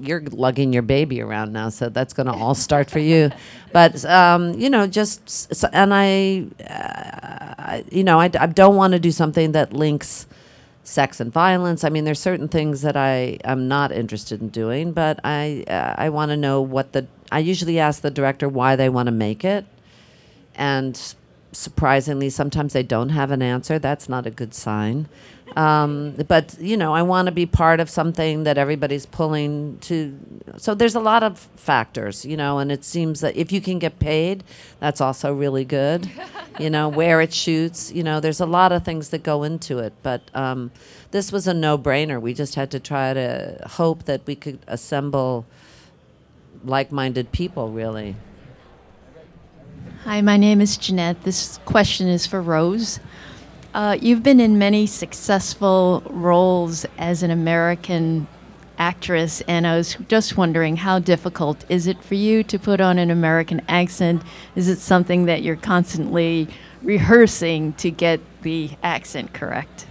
You're 0.00 0.22
lugging 0.22 0.72
your 0.72 0.82
baby 0.82 1.20
around 1.20 1.52
now, 1.52 1.68
so 1.68 1.88
that's 1.88 2.12
going 2.12 2.26
to 2.26 2.32
all 2.32 2.54
start 2.68 2.90
for 2.90 2.98
you. 2.98 3.30
But 3.72 4.04
um, 4.04 4.54
you 4.54 4.70
know, 4.70 4.86
just 4.86 5.52
and 5.72 5.92
I, 5.92 6.46
uh, 6.68 7.82
you 7.90 8.04
know, 8.04 8.18
I 8.18 8.28
don't 8.28 8.76
want 8.76 8.92
to 8.92 8.98
do 8.98 9.10
something 9.10 9.52
that 9.52 9.72
links 9.72 10.26
sex 10.82 11.20
and 11.20 11.32
violence. 11.32 11.84
I 11.84 11.88
mean, 11.88 12.04
there's 12.04 12.20
certain 12.20 12.48
things 12.48 12.82
that 12.82 12.96
I 12.96 13.38
am 13.44 13.68
not 13.68 13.92
interested 13.92 14.40
in 14.40 14.48
doing, 14.48 14.92
but 14.92 15.20
I 15.24 15.64
uh, 15.68 15.94
I 15.96 16.08
want 16.08 16.30
to 16.30 16.36
know 16.36 16.60
what 16.60 16.92
the. 16.92 17.06
I 17.30 17.40
usually 17.40 17.78
ask 17.78 18.02
the 18.02 18.10
director 18.10 18.48
why 18.48 18.76
they 18.76 18.88
want 18.88 19.08
to 19.08 19.12
make 19.12 19.44
it, 19.44 19.66
and 20.56 21.14
surprisingly, 21.52 22.30
sometimes 22.30 22.72
they 22.72 22.82
don't 22.82 23.10
have 23.10 23.30
an 23.30 23.42
answer. 23.42 23.78
That's 23.78 24.08
not 24.08 24.26
a 24.26 24.30
good 24.30 24.54
sign. 24.54 25.08
Um, 25.56 26.16
but 26.28 26.56
you 26.60 26.76
know, 26.76 26.92
I 26.92 27.02
want 27.02 27.26
to 27.26 27.32
be 27.32 27.46
part 27.46 27.80
of 27.80 27.88
something 27.88 28.44
that 28.44 28.58
everybody's 28.58 29.06
pulling 29.06 29.78
to. 29.82 30.18
So 30.58 30.74
there's 30.74 30.94
a 30.94 31.00
lot 31.00 31.22
of 31.22 31.38
factors, 31.56 32.24
you 32.24 32.36
know, 32.36 32.58
and 32.58 32.72
it 32.72 32.84
seems 32.84 33.20
that 33.20 33.36
if 33.36 33.52
you 33.52 33.60
can 33.60 33.78
get 33.78 33.98
paid, 33.98 34.44
that's 34.80 35.00
also 35.00 35.32
really 35.32 35.64
good. 35.64 36.10
you 36.58 36.70
know, 36.70 36.88
where 36.88 37.20
it 37.20 37.32
shoots, 37.32 37.92
you 37.92 38.02
know, 38.02 38.18
there's 38.20 38.40
a 38.40 38.46
lot 38.46 38.72
of 38.72 38.84
things 38.84 39.10
that 39.10 39.22
go 39.22 39.42
into 39.42 39.78
it. 39.78 39.92
But 40.02 40.22
um, 40.34 40.70
this 41.10 41.30
was 41.30 41.46
a 41.46 41.54
no-brainer. 41.54 42.20
We 42.20 42.34
just 42.34 42.54
had 42.54 42.70
to 42.72 42.80
try 42.80 43.14
to 43.14 43.58
hope 43.66 44.04
that 44.04 44.22
we 44.26 44.34
could 44.34 44.58
assemble 44.66 45.46
like-minded 46.64 47.32
people, 47.32 47.70
really. 47.70 48.16
Hi, 50.06 50.20
my 50.20 50.36
name 50.36 50.60
is 50.60 50.76
Jeanette. 50.76 51.24
This 51.24 51.58
question 51.64 52.06
is 52.06 52.28
for 52.28 52.40
Rose. 52.40 53.00
Uh, 53.74 53.98
you've 54.00 54.22
been 54.22 54.38
in 54.38 54.56
many 54.56 54.86
successful 54.86 56.00
roles 56.08 56.86
as 56.96 57.24
an 57.24 57.32
American 57.32 58.28
actress, 58.78 59.40
and 59.48 59.66
I 59.66 59.76
was 59.76 59.96
just 60.06 60.36
wondering 60.36 60.76
how 60.76 61.00
difficult 61.00 61.64
is 61.68 61.88
it 61.88 62.04
for 62.04 62.14
you 62.14 62.44
to 62.44 62.56
put 62.56 62.80
on 62.80 62.98
an 62.98 63.10
American 63.10 63.62
accent? 63.66 64.22
Is 64.54 64.68
it 64.68 64.78
something 64.78 65.24
that 65.24 65.42
you're 65.42 65.56
constantly 65.56 66.46
rehearsing 66.82 67.72
to 67.72 67.90
get 67.90 68.20
the 68.42 68.70
accent 68.84 69.34
correct? 69.34 69.88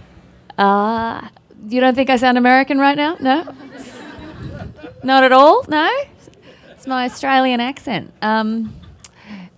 Uh, 0.56 1.28
you 1.68 1.78
don't 1.78 1.94
think 1.94 2.08
I 2.08 2.16
sound 2.16 2.38
American 2.38 2.78
right 2.78 2.96
now? 2.96 3.18
No? 3.20 3.54
Not 5.04 5.24
at 5.24 5.32
all? 5.32 5.62
No? 5.68 5.90
It's 6.70 6.86
my 6.86 7.04
Australian 7.04 7.60
accent. 7.60 8.14
Um, 8.22 8.72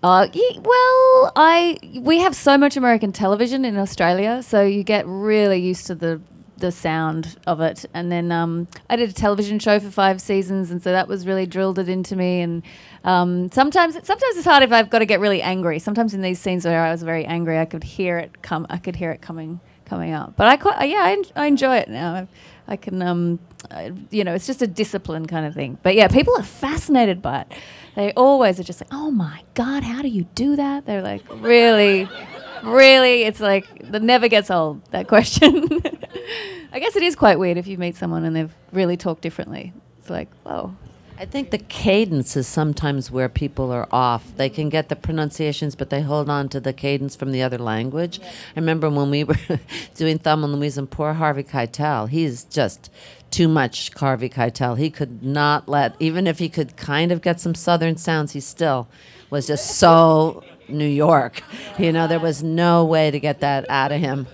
uh, 0.03 0.29
well, 0.61 1.33
I 1.35 1.79
we 2.01 2.19
have 2.21 2.37
so 2.37 2.57
much 2.57 2.77
American 2.77 3.13
television 3.13 3.65
in 3.65 3.77
Australia, 3.77 4.43
so 4.43 4.63
you 4.63 4.85
get 4.85 5.07
really 5.07 5.59
used 5.59 5.87
to 5.89 5.95
the 5.95 6.21
the 6.59 6.73
sound 6.73 7.37
of 7.47 7.61
it. 7.61 7.85
And 7.95 8.11
then 8.11 8.31
um, 8.31 8.69
I 8.91 8.97
did 8.97 9.11
a 9.11 9.13
television 9.13 9.59
show 9.59 9.81
for 9.81 9.91
five 9.91 10.21
seasons, 10.21 10.71
and 10.71 10.83
so 10.83 10.93
that 10.93 11.09
was 11.09 11.27
really 11.27 11.47
drilled 11.47 11.79
it 11.79 11.89
into 11.89 12.17
me. 12.17 12.41
And 12.41 12.63
um, 13.05 13.51
sometimes 13.51 13.95
sometimes 13.95 14.37
it's 14.37 14.45
hard 14.47 14.63
if 14.63 14.73
I've 14.73 14.91
got 14.91 15.01
to 15.01 15.07
get 15.07 15.21
really 15.21 15.43
angry. 15.43 15.79
Sometimes 15.79 16.15
in 16.15 16.23
these 16.23 16.39
scenes 16.39 16.65
where 16.65 16.83
I 16.83 16.91
was 16.93 17.03
very 17.03 17.25
angry, 17.25 17.59
I 17.59 17.65
could 17.65 17.85
hear 17.85 18.19
it 18.19 18.43
come. 18.43 18.67
I 18.71 18.79
could 18.79 18.97
hear 18.97 19.11
it 19.11 19.21
coming 19.21 19.61
coming 19.85 20.13
out. 20.13 20.37
But 20.37 20.47
I 20.47 20.57
quite 20.57 20.89
yeah, 20.89 21.03
I, 21.03 21.13
en- 21.13 21.25
I 21.35 21.47
enjoy 21.47 21.77
it 21.77 21.89
now. 21.89 22.15
I, 22.15 22.29
I 22.69 22.77
can 22.77 23.03
um, 23.03 23.39
uh, 23.71 23.91
you 24.11 24.25
know, 24.25 24.35
it's 24.35 24.47
just 24.47 24.63
a 24.63 24.67
discipline 24.67 25.27
kind 25.27 25.47
of 25.47 25.55
thing. 25.55 25.79
But 25.83 25.95
yeah, 25.95 26.09
people 26.09 26.37
are 26.37 26.43
fascinated 26.45 27.21
by 27.23 27.43
it. 27.43 27.53
They 27.99 28.13
always 28.13 28.61
are 28.61 28.63
just 28.63 28.81
like, 28.81 28.91
oh 28.93 29.11
my 29.11 29.43
god, 29.55 29.83
how 29.83 30.03
do 30.03 30.09
you 30.09 30.23
do 30.37 30.55
that? 30.55 30.87
They're 30.87 31.03
like, 31.03 31.25
really, 31.33 32.09
really. 32.63 33.25
It's 33.25 33.41
like 33.41 33.91
that 33.91 34.03
never 34.03 34.29
gets 34.29 34.53
old. 34.53 34.85
That 34.93 35.09
question. 35.09 35.69
I 36.73 36.79
guess 36.79 36.95
it 36.95 37.03
is 37.03 37.17
quite 37.17 37.41
weird 37.41 37.57
if 37.57 37.67
you 37.67 37.77
meet 37.77 37.97
someone 37.97 38.25
and 38.25 38.37
they've 38.37 38.55
really 38.71 38.97
talked 38.97 39.23
differently. 39.23 39.73
It's 39.99 40.11
like, 40.11 40.29
whoa. 40.45 40.77
I 41.19 41.25
think 41.25 41.51
the 41.51 41.59
cadence 41.59 42.37
is 42.37 42.47
sometimes 42.47 43.11
where 43.11 43.29
people 43.29 43.73
are 43.73 43.89
off. 43.91 44.37
They 44.37 44.49
can 44.49 44.69
get 44.69 44.89
the 44.89 44.95
pronunciations, 44.95 45.75
but 45.75 45.91
they 45.91 46.03
hold 46.03 46.31
on 46.31 46.49
to 46.51 46.61
the 46.61 46.73
cadence 46.73 47.17
from 47.17 47.33
the 47.33 47.43
other 47.43 47.59
language. 47.59 48.21
I 48.21 48.61
remember 48.61 48.89
when 48.89 49.11
we 49.11 49.25
were 49.25 49.35
doing 49.97 50.19
Thelma 50.19 50.45
and 50.45 50.55
Louise 50.55 50.79
and 50.79 50.89
poor 50.89 51.15
Harvey 51.15 51.43
Keitel, 51.43 52.09
he's 52.09 52.45
just 52.45 52.93
too 53.31 53.49
much 53.49 53.91
Harvey 53.95 54.29
Keitel. 54.29 54.79
He 54.79 54.91
could 54.91 55.23
not 55.23 55.69
let, 55.69 55.95
even 56.01 56.27
if 56.27 56.39
he 56.39 56.49
could 56.49 56.77
kind 56.77 57.13
of 57.13 57.21
get 57.23 57.41
some 57.41 57.55
southern 57.55 57.97
sounds, 57.97 58.33
he 58.33 58.41
still 58.41 58.89
was 59.31 59.47
just 59.47 59.77
so 59.77 60.43
New 60.69 60.87
York. 60.89 61.43
You 61.79 61.93
know, 61.93 62.07
there 62.07 62.21
was 62.21 62.43
no 62.43 62.85
way 62.85 63.11
to 63.11 63.21
get 63.21 63.41
that 63.41 63.67
out 63.69 63.93
of 63.93 64.01
him. 64.01 64.27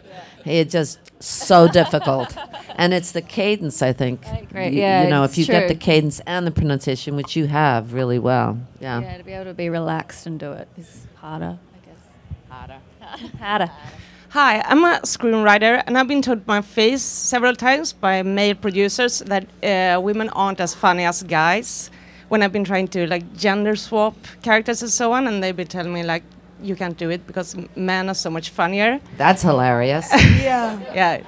It 0.44 0.68
just 0.70 0.98
so 1.22 1.66
difficult. 1.68 2.36
And 2.76 2.92
it's 2.92 3.12
the 3.12 3.22
cadence, 3.22 3.80
I 3.82 3.92
think. 3.92 4.20
agree. 4.26 4.66
You- 4.68 4.80
Yeah, 4.80 5.04
you 5.04 5.10
know, 5.10 5.22
it's 5.24 5.32
if 5.34 5.38
you 5.38 5.46
get 5.46 5.68
the 5.68 5.74
cadence 5.74 6.20
and 6.26 6.46
the 6.46 6.50
pronunciation, 6.50 7.16
which 7.16 7.34
you 7.34 7.46
have 7.46 7.94
really 7.94 8.18
well. 8.18 8.58
Yeah. 8.80 9.00
Yeah, 9.00 9.16
to 9.18 9.24
be 9.24 9.32
able 9.32 9.46
to 9.46 9.54
be 9.54 9.70
relaxed 9.70 10.26
and 10.26 10.38
do 10.38 10.52
it 10.52 10.68
is 10.76 11.06
harder, 11.16 11.56
I 11.74 11.86
guess. 11.86 12.48
Harder. 12.50 12.80
harder. 13.38 13.70
Hi, 14.34 14.62
I'm 14.66 14.84
a 14.84 14.98
screenwriter, 15.04 15.80
and 15.86 15.96
I've 15.96 16.08
been 16.08 16.20
told 16.20 16.44
my 16.48 16.60
face 16.60 17.02
several 17.02 17.54
times 17.54 17.92
by 17.92 18.24
male 18.24 18.56
producers 18.56 19.20
that 19.20 19.46
uh, 19.62 20.00
women 20.00 20.28
aren't 20.30 20.60
as 20.60 20.74
funny 20.74 21.04
as 21.04 21.22
guys. 21.22 21.88
When 22.30 22.42
I've 22.42 22.50
been 22.50 22.64
trying 22.64 22.88
to 22.88 23.06
like 23.06 23.36
gender 23.36 23.76
swap 23.76 24.16
characters 24.42 24.82
and 24.82 24.90
so 24.90 25.12
on, 25.12 25.28
and 25.28 25.40
they've 25.40 25.54
been 25.54 25.68
telling 25.68 25.92
me 25.92 26.02
like, 26.02 26.24
you 26.60 26.74
can't 26.74 26.98
do 26.98 27.10
it 27.10 27.24
because 27.28 27.54
men 27.76 28.08
are 28.08 28.14
so 28.14 28.28
much 28.28 28.50
funnier. 28.50 28.98
That's 29.18 29.42
hilarious. 29.42 30.08
yeah, 30.12 30.80
yeah, 30.92 31.22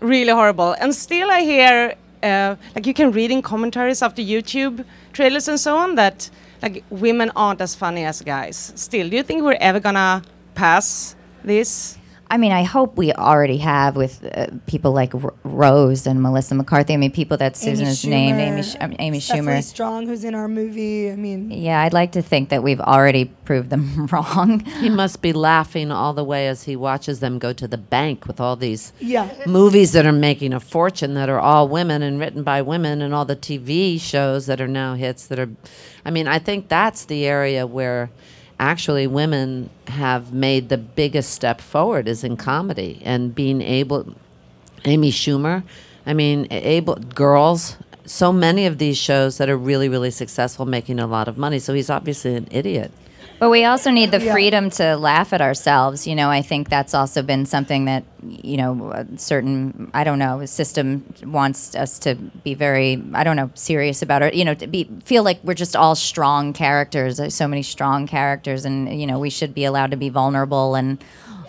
really 0.00 0.32
horrible. 0.32 0.72
And 0.80 0.94
still, 0.94 1.30
I 1.30 1.42
hear 1.42 1.94
uh, 2.22 2.56
like 2.74 2.86
you 2.86 2.94
can 2.94 3.12
read 3.12 3.30
in 3.30 3.42
commentaries 3.42 4.00
after 4.00 4.22
YouTube 4.22 4.82
trailers 5.12 5.46
and 5.46 5.60
so 5.60 5.76
on 5.76 5.96
that 5.96 6.30
like 6.62 6.84
women 6.88 7.32
aren't 7.36 7.60
as 7.60 7.74
funny 7.74 8.06
as 8.06 8.22
guys. 8.22 8.72
Still, 8.76 9.10
do 9.10 9.16
you 9.16 9.22
think 9.22 9.42
we're 9.42 9.58
ever 9.60 9.78
gonna 9.78 10.22
pass 10.54 11.14
this? 11.44 11.98
I 12.32 12.36
mean, 12.36 12.52
I 12.52 12.62
hope 12.62 12.96
we 12.96 13.12
already 13.12 13.56
have 13.58 13.96
with 13.96 14.24
uh, 14.24 14.46
people 14.68 14.92
like 14.92 15.12
R- 15.16 15.34
Rose 15.42 16.06
and 16.06 16.22
Melissa 16.22 16.54
McCarthy. 16.54 16.94
I 16.94 16.96
mean, 16.96 17.10
people 17.10 17.36
that 17.38 17.56
Susan 17.56 17.86
has 17.86 18.04
named, 18.06 18.38
Amy, 18.38 18.62
Sh- 18.62 18.76
um, 18.80 18.94
Amy 19.00 19.18
Cecily 19.18 19.48
Schumer. 19.48 19.62
Strong, 19.64 20.06
who's 20.06 20.22
in 20.22 20.36
our 20.36 20.46
movie. 20.46 21.10
I 21.10 21.16
mean, 21.16 21.50
Yeah, 21.50 21.80
I'd 21.82 21.92
like 21.92 22.12
to 22.12 22.22
think 22.22 22.48
that 22.50 22.62
we've 22.62 22.80
already 22.80 23.24
proved 23.44 23.70
them 23.70 24.06
wrong. 24.12 24.60
He 24.60 24.88
must 24.88 25.20
be 25.22 25.32
laughing 25.32 25.90
all 25.90 26.12
the 26.12 26.22
way 26.22 26.46
as 26.46 26.62
he 26.62 26.76
watches 26.76 27.18
them 27.18 27.40
go 27.40 27.52
to 27.52 27.66
the 27.66 27.78
bank 27.78 28.26
with 28.28 28.40
all 28.40 28.54
these 28.54 28.92
Yeah. 29.00 29.28
movies 29.46 29.90
that 29.92 30.06
are 30.06 30.12
making 30.12 30.52
a 30.52 30.60
fortune 30.60 31.14
that 31.14 31.28
are 31.28 31.40
all 31.40 31.66
women 31.66 32.00
and 32.00 32.20
written 32.20 32.44
by 32.44 32.62
women 32.62 33.02
and 33.02 33.12
all 33.12 33.24
the 33.24 33.34
TV 33.34 34.00
shows 34.00 34.46
that 34.46 34.60
are 34.60 34.68
now 34.68 34.94
hits 34.94 35.26
that 35.26 35.40
are 35.40 35.48
I 36.04 36.10
mean, 36.12 36.28
I 36.28 36.38
think 36.38 36.68
that's 36.68 37.04
the 37.06 37.26
area 37.26 37.66
where 37.66 38.10
actually 38.60 39.06
women 39.06 39.70
have 39.88 40.32
made 40.32 40.68
the 40.68 40.76
biggest 40.78 41.30
step 41.32 41.60
forward 41.60 42.06
is 42.06 42.22
in 42.22 42.36
comedy 42.36 43.00
and 43.04 43.34
being 43.34 43.62
able 43.62 44.14
Amy 44.84 45.10
Schumer, 45.10 45.62
I 46.06 46.14
mean, 46.14 46.46
able 46.50 46.94
girls 46.96 47.76
so 48.04 48.32
many 48.32 48.66
of 48.66 48.78
these 48.78 48.98
shows 48.98 49.38
that 49.38 49.48
are 49.48 49.56
really 49.56 49.88
really 49.88 50.10
successful 50.10 50.66
making 50.66 50.98
a 50.98 51.06
lot 51.06 51.26
of 51.26 51.38
money. 51.38 51.58
So 51.58 51.74
he's 51.74 51.90
obviously 51.90 52.34
an 52.34 52.48
idiot. 52.50 52.92
But 53.40 53.48
we 53.48 53.64
also 53.64 53.90
need 53.90 54.10
the 54.10 54.22
Yeah. 54.22 54.32
freedom 54.32 54.68
to 54.72 54.98
laugh 54.98 55.32
at 55.32 55.40
ourselves. 55.40 56.06
You 56.06 56.14
know, 56.14 56.28
I 56.30 56.42
think 56.42 56.68
that's 56.68 56.92
also 56.92 57.22
been 57.22 57.46
something 57.46 57.86
that, 57.86 58.04
you 58.22 58.58
know, 58.58 58.92
a 58.92 59.06
certain, 59.18 59.90
I 59.94 60.04
don't 60.04 60.18
know, 60.18 60.44
system 60.44 61.02
wants 61.24 61.74
us 61.74 61.98
to 62.00 62.16
be 62.16 62.52
very, 62.52 63.02
I 63.14 63.24
don't 63.24 63.36
know, 63.36 63.48
serious 63.54 64.02
about 64.02 64.20
it. 64.20 64.34
You 64.34 64.44
know, 64.44 64.52
to 64.52 64.66
be 64.66 64.90
feel 65.06 65.22
like 65.22 65.40
we're 65.42 65.54
just 65.54 65.74
all 65.74 65.94
strong 65.94 66.52
characters. 66.52 67.16
There's 67.16 67.34
so 67.34 67.48
many 67.48 67.62
strong 67.62 68.06
characters, 68.06 68.66
and 68.66 69.00
you 69.00 69.06
know, 69.06 69.18
we 69.18 69.30
should 69.30 69.54
be 69.54 69.64
allowed 69.64 69.90
to 69.92 69.96
be 69.96 70.10
vulnerable 70.10 70.74
and 70.74 71.02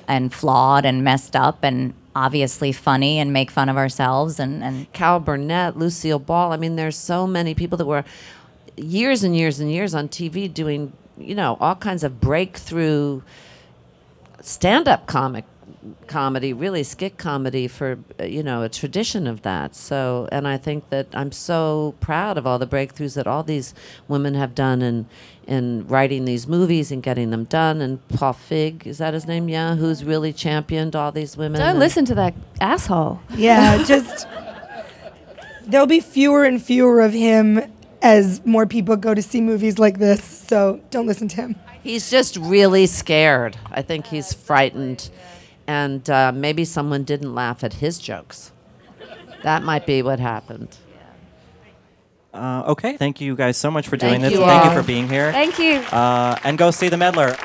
and 0.07 0.33
flawed 0.33 0.85
and 0.85 1.03
messed 1.03 1.35
up 1.35 1.59
and 1.61 1.93
obviously 2.15 2.71
funny 2.71 3.19
and 3.19 3.31
make 3.31 3.51
fun 3.51 3.67
of 3.67 3.75
ourselves 3.75 4.39
and 4.39 4.63
and 4.63 4.91
Carol 4.93 5.19
Burnett, 5.19 5.77
Lucille 5.77 6.19
Ball. 6.19 6.53
I 6.53 6.57
mean, 6.57 6.77
there's 6.77 6.95
so 6.97 7.27
many 7.27 7.53
people 7.53 7.77
that 7.77 7.85
were 7.85 8.05
years 8.77 9.25
and 9.25 9.35
years 9.35 9.59
and 9.59 9.69
years 9.69 9.93
on 9.93 10.07
TV 10.07 10.51
doing, 10.51 10.93
you 11.23 11.35
know, 11.35 11.57
all 11.59 11.75
kinds 11.75 12.03
of 12.03 12.19
breakthrough 12.19 13.21
stand-up 14.41 15.05
comic 15.05 15.45
comedy, 16.07 16.53
really 16.53 16.83
skit 16.83 17.17
comedy 17.17 17.67
for 17.67 17.97
you 18.23 18.43
know 18.43 18.63
a 18.63 18.69
tradition 18.69 19.27
of 19.27 19.41
that. 19.41 19.75
So, 19.75 20.27
and 20.31 20.47
I 20.47 20.57
think 20.57 20.89
that 20.89 21.07
I'm 21.13 21.31
so 21.31 21.95
proud 21.99 22.37
of 22.37 22.45
all 22.45 22.59
the 22.59 22.67
breakthroughs 22.67 23.15
that 23.15 23.27
all 23.27 23.43
these 23.43 23.73
women 24.07 24.35
have 24.35 24.53
done 24.53 24.81
in 24.81 25.07
in 25.47 25.87
writing 25.87 26.25
these 26.25 26.47
movies 26.47 26.91
and 26.91 27.01
getting 27.01 27.31
them 27.31 27.45
done. 27.45 27.81
And 27.81 28.07
Paul 28.09 28.33
Feig, 28.33 28.85
is 28.85 28.99
that 28.99 29.13
his 29.13 29.25
name? 29.25 29.49
Yeah, 29.49 29.75
who's 29.75 30.03
really 30.03 30.33
championed 30.33 30.95
all 30.95 31.11
these 31.11 31.35
women. 31.35 31.59
Don't 31.59 31.79
listen 31.79 32.05
to 32.05 32.15
that 32.15 32.33
asshole. 32.59 33.19
Yeah, 33.35 33.83
just 33.83 34.27
there'll 35.63 35.87
be 35.87 35.99
fewer 35.99 36.43
and 36.43 36.61
fewer 36.61 37.01
of 37.01 37.13
him 37.13 37.61
as 38.01 38.45
more 38.45 38.65
people 38.65 38.95
go 38.95 39.13
to 39.13 39.21
see 39.21 39.41
movies 39.41 39.79
like 39.79 39.99
this. 39.99 40.23
So 40.23 40.81
don't 40.89 41.07
listen 41.07 41.27
to 41.29 41.35
him. 41.37 41.55
He's 41.83 42.09
just 42.09 42.37
really 42.37 42.85
scared. 42.85 43.57
I 43.71 43.81
think 43.81 44.07
he's 44.07 44.33
frightened. 44.33 45.09
And 45.67 46.07
uh, 46.09 46.31
maybe 46.31 46.65
someone 46.65 47.03
didn't 47.03 47.33
laugh 47.33 47.63
at 47.63 47.73
his 47.73 47.99
jokes. 47.99 48.51
That 49.43 49.63
might 49.63 49.85
be 49.85 50.01
what 50.01 50.19
happened. 50.19 50.77
Uh, 52.33 52.63
okay, 52.67 52.95
thank 52.95 53.19
you 53.19 53.35
guys 53.35 53.57
so 53.57 53.69
much 53.69 53.89
for 53.89 53.97
doing 53.97 54.21
Thank 54.21 54.23
this. 54.23 54.33
you 54.33 54.39
Thank 54.39 54.65
all. 54.65 54.73
you 54.73 54.81
for 54.81 54.87
being 54.87 55.09
here. 55.09 55.31
Thank 55.33 55.59
you. 55.59 55.79
Uh, 55.91 56.37
and 56.45 56.57
go 56.57 56.71
see 56.71 56.87
the 56.87 56.95
meddler. 56.95 57.35